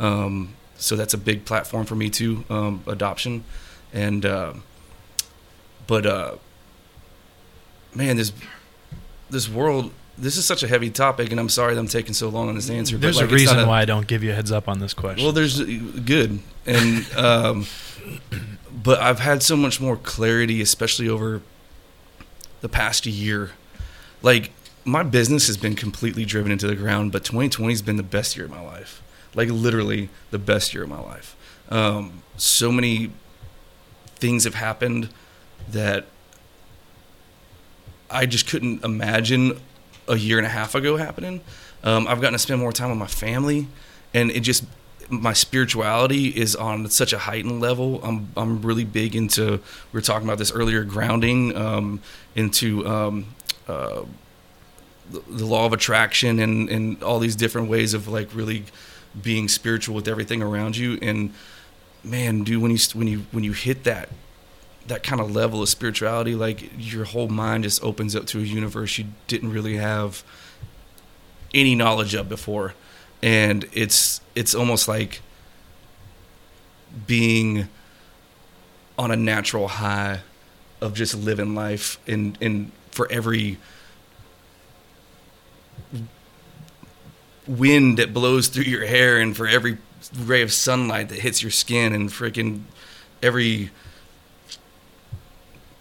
[0.00, 3.44] um, so that's a big platform for me too, um, adoption.
[3.92, 4.54] And uh,
[5.86, 6.36] but uh,
[7.94, 8.32] man, this
[9.30, 9.92] this world.
[10.18, 12.54] This is such a heavy topic, and I'm sorry that I'm taking so long on
[12.54, 12.96] this answer.
[12.96, 14.78] There's but a like, not reason why I don't give you a heads up on
[14.78, 15.22] this question.
[15.22, 17.66] well, there's good, and um,
[18.72, 21.42] but I've had so much more clarity, especially over
[22.66, 23.52] the past year.
[24.22, 24.50] Like
[24.84, 28.36] my business has been completely driven into the ground, but 2020 has been the best
[28.36, 29.02] year of my life.
[29.36, 31.36] Like literally the best year of my life.
[31.70, 33.12] Um, so many
[34.16, 35.10] things have happened
[35.70, 36.06] that
[38.10, 39.60] I just couldn't imagine
[40.08, 41.42] a year and a half ago happening.
[41.84, 43.68] Um, I've gotten to spend more time with my family,
[44.12, 44.64] and it just
[45.08, 48.00] my spirituality is on such a heightened level.
[48.02, 49.60] I'm I'm really big into we
[49.92, 52.00] were talking about this earlier grounding um,
[52.34, 53.26] into um,
[53.68, 54.02] uh,
[55.10, 58.64] the, law of attraction and and all these different ways of like really
[59.20, 60.98] being spiritual with everything around you.
[61.00, 61.32] And
[62.02, 64.08] man, dude, when you when you when you hit that
[64.86, 68.42] that kind of level of spirituality, like your whole mind just opens up to a
[68.42, 70.22] universe you didn't really have
[71.54, 72.74] any knowledge of before,
[73.26, 75.20] and it's it's almost like
[77.08, 77.68] being
[78.96, 80.20] on a natural high
[80.80, 83.58] of just living life and and for every
[87.48, 89.78] wind that blows through your hair and for every
[90.20, 92.62] ray of sunlight that hits your skin and freaking
[93.24, 93.70] every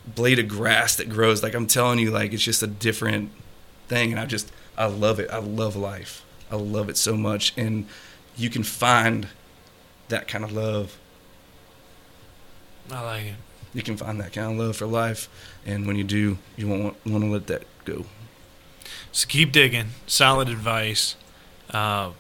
[0.08, 1.44] blade of grass that grows.
[1.44, 3.30] Like i'm telling you like it's just a different
[3.88, 4.10] thing.
[4.10, 5.30] And i just i love it.
[5.30, 7.88] I love life i love it so much and
[8.38, 9.28] you can find
[10.10, 10.98] that kind of love
[12.92, 13.34] I like it.
[13.74, 15.28] you can find that kind of love for life
[15.66, 18.06] and when you do you won't want, want to let that go
[19.12, 19.88] So keep digging.
[20.08, 21.16] Solid advice.
[21.72, 22.12] Uh,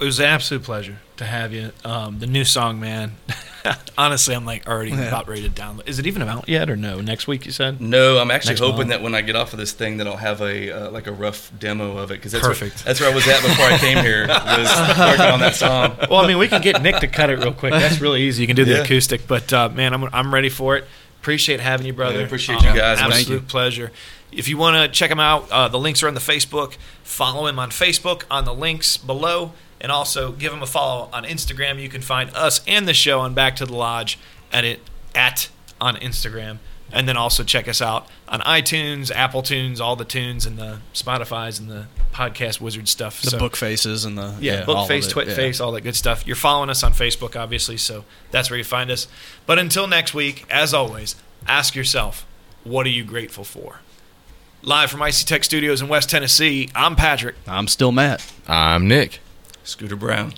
[0.00, 1.72] it was an absolute pleasure to have you.
[1.84, 3.16] Um, the new song, man.
[3.98, 5.88] Honestly, I'm like already about ready to download.
[5.88, 7.00] Is it even out yet or no?
[7.00, 7.80] Next week, you said.
[7.80, 8.88] No, I'm actually Next hoping month.
[8.90, 11.12] that when I get off of this thing, that I'll have a uh, like a
[11.12, 12.76] rough demo of it because that's Perfect.
[12.76, 14.26] Where, that's where I was at before I came here.
[14.26, 15.96] Was working on that song.
[16.10, 17.72] Well, I mean, we can get Nick to cut it real quick.
[17.72, 18.42] That's really easy.
[18.42, 18.82] You can do the Yeah.
[18.82, 20.84] acoustic, but uh, man, I'm I'm ready for it.
[21.20, 22.20] Appreciate having you, brother.
[22.20, 22.98] Yeah, appreciate you guys.
[23.00, 23.46] Thank Absolute you.
[23.48, 23.92] pleasure.
[24.30, 26.76] If you want to check him out, uh, the links are on the Facebook.
[27.02, 31.24] Follow him on Facebook on the links below, and also give them a follow on
[31.24, 31.80] Instagram.
[31.80, 34.18] You can find us and the show on Back to the Lodge
[34.52, 34.80] at it
[35.14, 35.48] at
[35.80, 36.58] on Instagram.
[36.92, 40.78] And then also check us out on iTunes, Apple Tunes, all the tunes, and the
[40.94, 43.20] Spotify's and the podcast wizard stuff.
[43.22, 45.34] The So- book faces and the yeah, all book of face, it, twit yeah.
[45.34, 46.24] face, all that good stuff.
[46.28, 49.08] You're following us on Facebook, obviously, so that's where you find us.
[49.46, 51.16] But until next week, as always,
[51.48, 52.24] ask yourself,
[52.62, 53.80] what are you grateful for?
[54.62, 58.24] Live from Icy Tech Studios in West Tennessee, I'm Patrick, I'm still Matt.
[58.46, 59.18] I'm Nick.
[59.66, 60.32] Scooter Brown.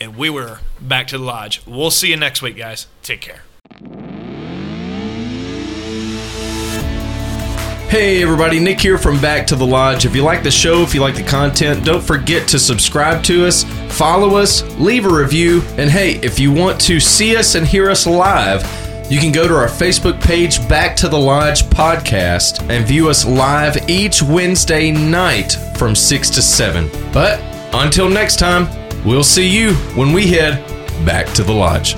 [0.00, 1.62] and we were back to the lodge.
[1.66, 2.88] We'll see you next week, guys.
[3.04, 3.42] Take care.
[7.88, 10.06] Hey everybody, Nick here from Back to the Lodge.
[10.06, 13.46] If you like the show, if you like the content, don't forget to subscribe to
[13.46, 13.64] us,
[13.96, 17.90] follow us, leave a review, and hey, if you want to see us and hear
[17.90, 18.62] us live,
[19.12, 23.26] you can go to our Facebook page, Back to the Lodge Podcast, and view us
[23.26, 26.88] live each Wednesday night from 6 to 7.
[27.12, 27.40] But
[27.72, 28.68] until next time,
[29.04, 30.64] we'll see you when we head
[31.04, 31.96] back to the lodge.